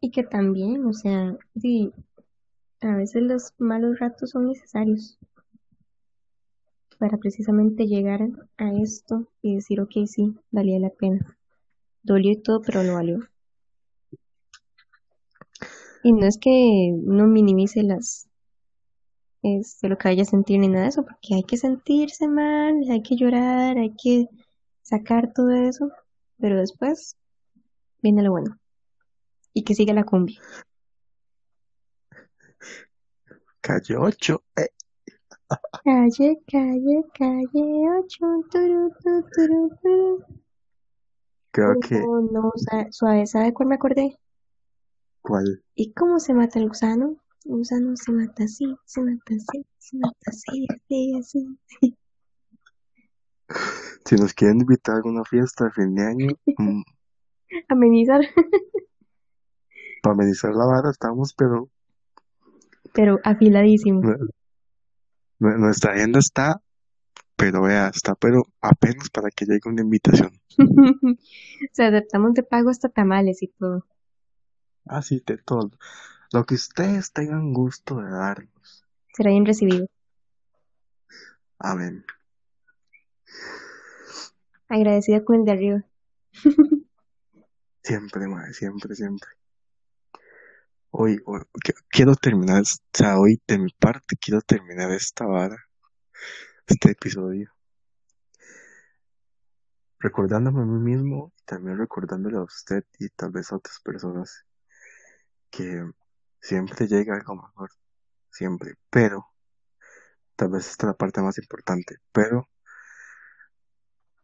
Y 0.00 0.10
que 0.10 0.22
también, 0.22 0.86
o 0.86 0.92
sea, 0.92 1.36
sí, 1.60 1.92
a 2.80 2.96
veces 2.96 3.22
los 3.22 3.52
malos 3.58 3.98
ratos 3.98 4.30
son 4.30 4.46
necesarios 4.46 5.18
para 6.98 7.18
precisamente 7.18 7.86
llegar 7.86 8.22
a 8.56 8.72
esto 8.72 9.28
y 9.42 9.56
decir, 9.56 9.80
ok, 9.80 10.06
sí, 10.06 10.34
valía 10.50 10.78
la 10.78 10.90
pena. 10.90 11.36
Dolió 12.02 12.32
y 12.32 12.36
todo, 12.36 12.62
pero 12.62 12.82
lo 12.82 12.94
valió. 12.94 13.20
Y 16.02 16.12
no 16.12 16.26
es 16.26 16.38
que 16.38 16.92
uno 17.04 17.26
minimice 17.26 17.82
las 17.82 18.28
este, 19.42 19.88
lo 19.88 19.96
que 19.98 20.08
vaya 20.08 20.22
a 20.22 20.26
sentir 20.26 20.58
ni 20.58 20.68
nada 20.68 20.84
de 20.84 20.88
eso, 20.88 21.04
porque 21.04 21.34
hay 21.34 21.42
que 21.44 21.56
sentirse 21.56 22.26
mal, 22.26 22.74
hay 22.90 23.02
que 23.02 23.16
llorar, 23.16 23.78
hay 23.78 23.94
que 23.94 24.26
sacar 24.82 25.32
todo 25.32 25.52
eso, 25.52 25.90
pero 26.38 26.58
después 26.58 27.16
viene 28.02 28.22
lo 28.22 28.32
bueno. 28.32 28.58
Y 29.52 29.64
que 29.64 29.74
siga 29.74 29.92
la 29.92 30.04
cumbia. 30.04 30.40
Calle 33.60 33.96
8. 33.96 34.42
Eh. 34.56 34.68
Calle, 35.84 36.38
calle, 36.46 37.04
calle 37.14 37.86
8. 38.04 38.26
Turu, 38.50 38.90
turu, 39.02 39.70
turu. 39.82 40.24
Creo 41.50 41.80
que. 41.80 41.98
No, 41.98 42.52
suave, 42.90 43.26
¿sabe 43.26 43.52
cuál 43.52 43.68
me 43.68 43.74
acordé? 43.74 44.18
¿Cuál? 45.22 45.64
¿Y 45.74 45.92
cómo 45.92 46.20
se 46.20 46.34
mata 46.34 46.58
el 46.58 46.68
gusano? 46.68 47.16
El 47.44 47.56
gusano 47.56 47.96
se 47.96 48.12
mata 48.12 48.44
así, 48.44 48.76
se 48.84 49.00
mata 49.00 49.34
así, 49.34 49.66
se 49.78 49.96
mata 49.96 50.30
así, 50.30 50.66
así, 50.70 51.14
así. 51.18 51.97
Si 54.04 54.14
nos 54.16 54.32
quieren 54.32 54.60
invitar 54.60 54.94
a 54.94 54.96
alguna 54.98 55.22
fiesta 55.24 55.64
de 55.64 55.70
fin 55.72 55.94
de 55.94 56.02
año, 56.06 56.28
mm, 56.56 56.82
Amenizar. 57.68 58.20
para 60.02 60.14
amenizar 60.14 60.54
la 60.54 60.64
vara 60.64 60.90
estamos, 60.90 61.34
pero 61.34 61.68
Pero 62.94 63.18
afiladísimo. 63.24 64.00
nu- 64.02 64.28
nu- 65.40 65.58
nuestra 65.58 65.92
agenda 65.92 66.18
está, 66.20 66.60
pero 67.36 67.62
vea, 67.62 67.88
está, 67.88 68.14
pero 68.14 68.44
apenas 68.60 69.10
para 69.10 69.30
que 69.30 69.44
llegue 69.44 69.68
una 69.68 69.82
invitación. 69.82 70.30
o 70.58 71.16
sea, 71.72 71.88
aceptamos 71.88 72.34
de 72.34 72.42
pago 72.42 72.70
hasta 72.70 72.88
tamales 72.88 73.42
y 73.42 73.48
todo. 73.48 73.84
Así 74.86 75.22
de 75.26 75.36
todo. 75.38 75.70
Lo 76.32 76.44
que 76.44 76.54
ustedes 76.54 77.12
tengan 77.12 77.52
gusto 77.52 77.96
de 78.00 78.10
darnos. 78.10 78.84
Será 79.14 79.30
bien 79.30 79.44
recibido. 79.44 79.86
Amén. 81.58 82.04
Agradecida 84.68 85.24
con 85.24 85.36
el 85.36 85.44
de 85.44 85.52
arriba. 85.52 85.84
Siempre, 87.82 88.28
madre, 88.28 88.52
siempre, 88.52 88.94
siempre. 88.94 89.28
Hoy, 90.90 91.18
hoy, 91.26 91.40
qu- 91.52 91.74
quiero 91.88 92.14
terminar, 92.16 92.62
o 92.62 92.64
sea, 92.92 93.18
hoy 93.18 93.40
de 93.46 93.58
mi 93.58 93.70
parte 93.78 94.16
quiero 94.20 94.40
terminar 94.42 94.90
esta 94.92 95.24
vara, 95.26 95.56
este 96.66 96.90
episodio, 96.90 97.50
recordándome 100.00 100.62
a 100.62 100.64
mí 100.64 100.78
mismo 100.80 101.32
y 101.38 101.42
también 101.44 101.78
recordándole 101.78 102.36
a 102.38 102.42
usted 102.42 102.84
y 102.98 103.08
tal 103.10 103.30
vez 103.30 103.52
a 103.52 103.56
otras 103.56 103.80
personas 103.80 104.44
que 105.50 105.84
siempre 106.40 106.86
llega 106.86 107.16
algo 107.16 107.36
mejor. 107.36 107.70
siempre, 108.30 108.74
pero 108.90 109.26
tal 110.36 110.50
vez 110.50 110.68
esta 110.70 110.86
es 110.86 110.88
la 110.92 110.96
parte 110.96 111.20
más 111.22 111.38
importante, 111.38 111.96
pero 112.12 112.48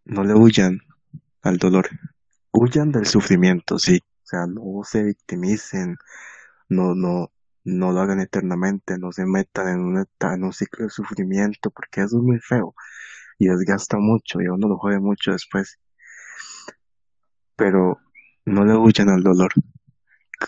no 0.04 0.24
le 0.24 0.34
huyan 0.34 0.80
al 1.42 1.58
dolor, 1.58 1.88
huyan 2.52 2.92
del 2.92 3.06
sufrimiento, 3.06 3.78
sí, 3.78 4.00
o 4.22 4.26
sea, 4.26 4.46
no 4.46 4.82
se 4.84 5.02
victimicen, 5.02 5.96
no, 6.68 6.94
no, 6.94 7.30
no 7.64 7.92
lo 7.92 8.00
hagan 8.00 8.20
eternamente, 8.20 8.98
no 8.98 9.12
se 9.12 9.26
metan 9.26 9.68
en, 9.68 9.80
una, 9.80 10.06
en 10.20 10.44
un 10.44 10.52
ciclo 10.52 10.84
de 10.84 10.90
sufrimiento, 10.90 11.70
porque 11.70 12.02
eso 12.02 12.18
es 12.18 12.22
muy 12.22 12.38
feo 12.38 12.74
y 13.38 13.48
desgasta 13.48 13.98
mucho 13.98 14.40
y 14.40 14.48
uno 14.48 14.68
lo 14.68 14.78
jode 14.78 15.00
mucho 15.00 15.32
después. 15.32 15.78
Pero 17.56 17.98
no 18.44 18.64
le 18.64 18.76
huyan 18.76 19.08
al 19.08 19.22
dolor. 19.22 19.52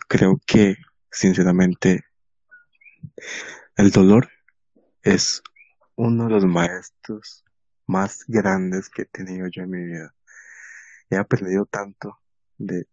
Creo 0.08 0.40
que, 0.46 0.76
sinceramente, 1.10 2.04
el 3.76 3.90
dolor 3.90 4.28
es 5.02 5.42
uno 5.94 6.24
de 6.24 6.30
los 6.30 6.44
maestros 6.44 7.45
más 7.86 8.24
grandes 8.26 8.88
que 8.88 9.02
he 9.02 9.06
tenido 9.06 9.48
yo 9.48 9.62
en 9.62 9.70
mi 9.70 9.84
vida. 9.84 10.14
He 11.10 11.16
aprendido 11.16 11.66
tanto 11.66 12.18
de, 12.58 12.86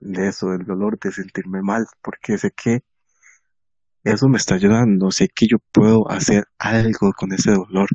eso, 0.00 0.48
del 0.50 0.64
dolor, 0.64 0.98
de 0.98 1.12
sentirme 1.12 1.62
mal, 1.62 1.86
porque 2.02 2.38
sé 2.38 2.50
que 2.52 2.84
eso 4.02 4.28
me 4.28 4.38
está 4.38 4.54
ayudando, 4.56 5.10
sé 5.10 5.28
que 5.28 5.46
yo 5.48 5.58
puedo 5.72 6.10
hacer 6.10 6.44
algo 6.58 7.12
con 7.16 7.32
ese 7.32 7.52
dolor. 7.52 7.88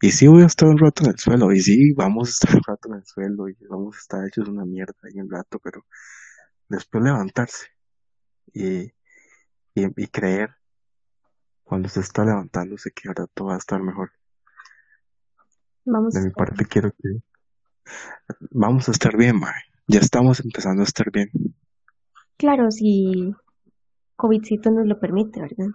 Y 0.00 0.10
sí 0.10 0.26
voy 0.26 0.42
a 0.42 0.46
estar 0.46 0.68
un 0.68 0.78
rato 0.78 1.04
en 1.04 1.10
el 1.10 1.18
suelo, 1.18 1.52
y 1.52 1.60
sí 1.60 1.92
vamos 1.96 2.28
a 2.28 2.30
estar 2.30 2.54
un 2.54 2.62
rato 2.66 2.88
en 2.88 2.94
el 2.96 3.06
suelo, 3.06 3.48
y 3.48 3.56
vamos 3.68 3.96
a 3.96 3.98
estar 4.00 4.26
hechos 4.26 4.48
una 4.48 4.64
mierda 4.64 4.94
ahí 5.04 5.20
un 5.20 5.30
rato, 5.30 5.58
pero 5.62 5.84
después 6.68 7.02
levantarse 7.04 7.68
y, 8.52 8.92
y, 9.74 9.86
y 9.96 10.06
creer 10.08 10.50
cuando 11.64 11.88
se 11.88 12.00
está 12.00 12.24
levantándose 12.24 12.90
que 12.92 13.08
ahora 13.08 13.26
todo 13.34 13.48
va 13.48 13.54
a 13.54 13.58
estar 13.58 13.82
mejor. 13.82 14.12
Vamos 15.86 16.14
De 16.14 16.20
mi 16.20 16.30
parte 16.30 16.64
quiero 16.66 16.90
que 16.90 17.20
vamos 18.50 18.88
a 18.88 18.92
estar 18.92 19.16
bien, 19.16 19.38
mae. 19.38 19.54
Ya 19.86 20.00
estamos 20.00 20.40
empezando 20.40 20.82
a 20.82 20.84
estar 20.84 21.12
bien. 21.12 21.30
Claro, 22.36 22.72
si 22.72 23.32
COVIDcito 24.16 24.70
nos 24.72 24.86
lo 24.86 24.98
permite, 24.98 25.40
¿verdad? 25.40 25.68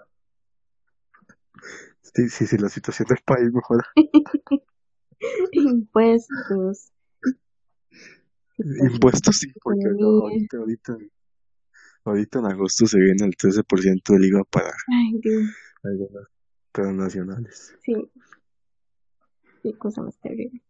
Sí, 2.02 2.28
sí, 2.28 2.46
sí, 2.46 2.58
la 2.58 2.68
situación 2.68 3.08
del 3.08 3.20
país 3.26 3.52
mejora. 3.54 3.86
Impuestos, 5.52 6.92
Impuestos 8.58 9.38
sí, 9.38 9.54
porque 9.64 9.86
no, 9.98 10.08
ahorita, 10.24 10.58
ahorita, 10.58 10.98
ahorita 12.04 12.40
en 12.40 12.46
agosto 12.48 12.86
se 12.86 13.00
viene 13.00 13.26
el 13.26 13.38
13% 13.38 14.14
del 14.14 14.26
IVA 14.26 14.44
para 14.46 14.72
Ay, 14.90 15.20
Dios, 15.22 15.44
algunas 15.84 16.28
transnacionales. 16.74 17.76
sí, 17.82 18.12
qué 19.62 19.74
cosa 19.78 20.02
más 20.02 20.18
terrible. 20.20 20.62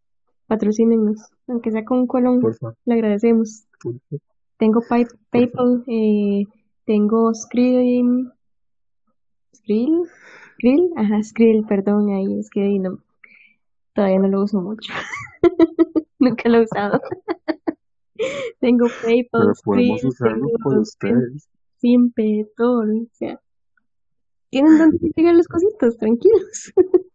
Patrocínenos, 0.46 1.30
aunque 1.46 1.70
sea 1.70 1.84
con 1.84 2.00
un 2.00 2.06
colón, 2.06 2.40
Por 2.40 2.54
favor, 2.56 2.76
le 2.84 2.94
agradecemos. 2.94 3.64
por 3.82 3.98
favor, 4.00 4.22
Tengo 4.58 4.80
Pay-. 4.88 5.06
PayPal, 5.30 5.84
eh, 5.86 6.44
tengo 6.84 7.32
Skrill, 7.34 8.30
Skrill, 9.56 10.02
Skrill, 10.54 10.90
ajá, 10.96 11.22
Skrill, 11.22 11.64
perdón, 11.66 12.10
ahí 12.10 12.38
es 12.38 12.50
que 12.50 12.78
no, 12.78 12.98
todavía 13.94 14.18
no 14.18 14.28
lo 14.28 14.42
uso 14.42 14.60
mucho, 14.60 14.92
nunca 16.18 16.48
lo 16.48 16.58
he 16.58 16.64
usado. 16.64 17.00
Tengo 18.60 18.86
PayPal, 19.02 19.54
Skrill, 19.56 19.98
tengo. 20.20 20.82
Simpe, 21.78 22.46
todo, 22.56 22.82
o 22.82 23.08
sea, 23.14 23.40
tienen 24.50 24.78
donde 24.78 24.98
llegar 25.16 25.34
los 25.34 25.48
cositos, 25.48 25.96
tranquilos. 25.96 26.72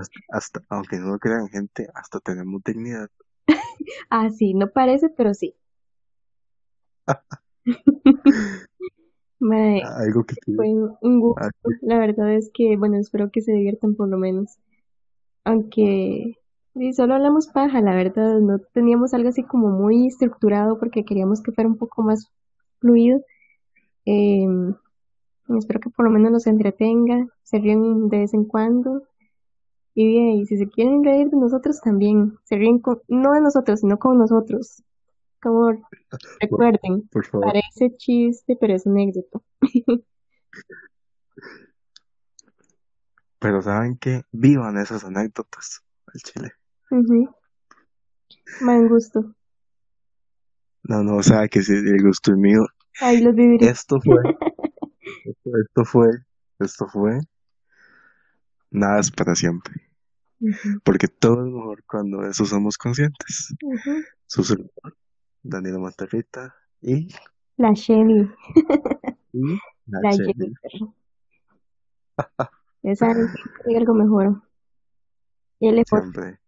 Hasta, 0.00 0.20
hasta, 0.30 0.60
aunque 0.70 0.98
no 0.98 1.12
lo 1.12 1.18
crean 1.18 1.48
gente, 1.48 1.88
hasta 1.94 2.20
tenemos 2.20 2.62
dignidad. 2.64 3.08
Ah, 4.10 4.30
sí, 4.30 4.54
no 4.54 4.70
parece, 4.70 5.08
pero 5.10 5.34
sí. 5.34 5.54
Algo 9.40 10.24
que 10.24 10.34
fue 10.54 10.68
un 11.00 11.20
gusto. 11.20 11.42
ah, 11.42 11.50
La 11.82 11.98
verdad 11.98 12.32
es 12.34 12.50
que, 12.52 12.76
bueno, 12.76 12.96
espero 12.98 13.30
que 13.30 13.40
se 13.40 13.52
diviertan 13.52 13.94
por 13.94 14.08
lo 14.08 14.18
menos. 14.18 14.58
Aunque 15.44 16.36
sí, 16.74 16.92
solo 16.92 17.14
hablamos 17.14 17.48
paja, 17.48 17.80
la 17.80 17.94
verdad, 17.94 18.38
no 18.40 18.58
teníamos 18.58 19.14
algo 19.14 19.30
así 19.30 19.42
como 19.42 19.68
muy 19.68 20.06
estructurado 20.06 20.78
porque 20.78 21.04
queríamos 21.04 21.42
que 21.42 21.52
fuera 21.52 21.68
un 21.68 21.78
poco 21.78 22.02
más 22.02 22.30
fluido. 22.80 23.20
Em, 24.04 24.74
espero 25.58 25.80
que 25.80 25.90
por 25.90 26.04
lo 26.04 26.10
menos 26.10 26.32
los 26.32 26.46
entretenga, 26.46 27.26
se 27.42 27.58
ríen 27.58 28.08
de 28.08 28.18
vez 28.18 28.34
en 28.34 28.44
cuando. 28.44 29.02
Y 30.00 30.06
bien, 30.06 30.28
y 30.28 30.46
si 30.46 30.56
se 30.56 30.66
quieren 30.66 31.04
reír 31.04 31.28
de 31.28 31.36
nosotros 31.36 31.78
también, 31.82 32.38
se 32.44 32.56
ríen 32.56 32.78
con, 32.78 33.02
no 33.06 33.32
de 33.32 33.42
nosotros, 33.42 33.80
sino 33.80 33.98
con 33.98 34.16
nosotros. 34.16 34.82
Como 35.42 35.72
recuerden, 36.40 37.06
por 37.12 37.26
favor, 37.26 37.52
parece 37.52 37.94
chiste, 37.98 38.56
pero 38.58 38.76
es 38.76 38.86
anécdota. 38.86 39.42
pero 43.38 43.60
saben 43.60 43.98
que 43.98 44.22
vivan 44.32 44.78
esas 44.78 45.04
anécdotas 45.04 45.82
al 46.06 46.20
chile. 46.22 46.52
Ujú, 46.90 47.28
Buen 48.62 48.88
gusto. 48.88 49.34
No, 50.84 51.02
no, 51.02 51.16
o 51.16 51.22
sea, 51.22 51.46
que 51.46 51.60
si 51.60 51.74
el 51.74 52.02
gusto 52.02 52.30
es 52.30 52.38
mío, 52.38 52.64
los 53.02 53.34
viviré. 53.34 53.68
esto 53.68 54.00
fue, 54.00 54.22
esto, 55.26 55.50
esto 55.62 55.84
fue, 55.84 56.08
esto 56.58 56.86
fue, 56.86 57.18
nada 58.70 59.00
es 59.00 59.10
para 59.10 59.34
siempre. 59.34 59.89
Porque 60.84 61.08
todo 61.08 61.44
es 61.44 61.52
mejor 61.52 61.84
cuando 61.84 62.22
de 62.22 62.30
eso 62.30 62.44
somos 62.44 62.78
conscientes. 62.78 63.54
ujú. 63.62 64.02
Su 64.26 64.44
servidor, 64.44 64.96
Danilo 65.42 65.80
Matarrita 65.80 66.54
y, 66.80 67.08
La 67.56 67.74
Chevy, 67.74 68.30
y 69.32 69.40
la 69.86 70.00
la 70.02 70.12
saben, 72.96 73.28
siempre 73.28 73.62
hay 73.66 73.76
algo 73.76 73.94
mejor. 73.94 74.42
LJ. 75.60 75.84
Siempre. 75.84 76.38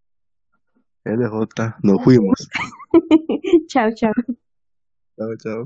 LJ, 1.05 1.77
nos 1.83 2.03
fuimos. 2.03 2.49
Chao, 3.67 3.91
chao. 3.95 4.13
Chao, 5.17 5.37
chao. 5.37 5.61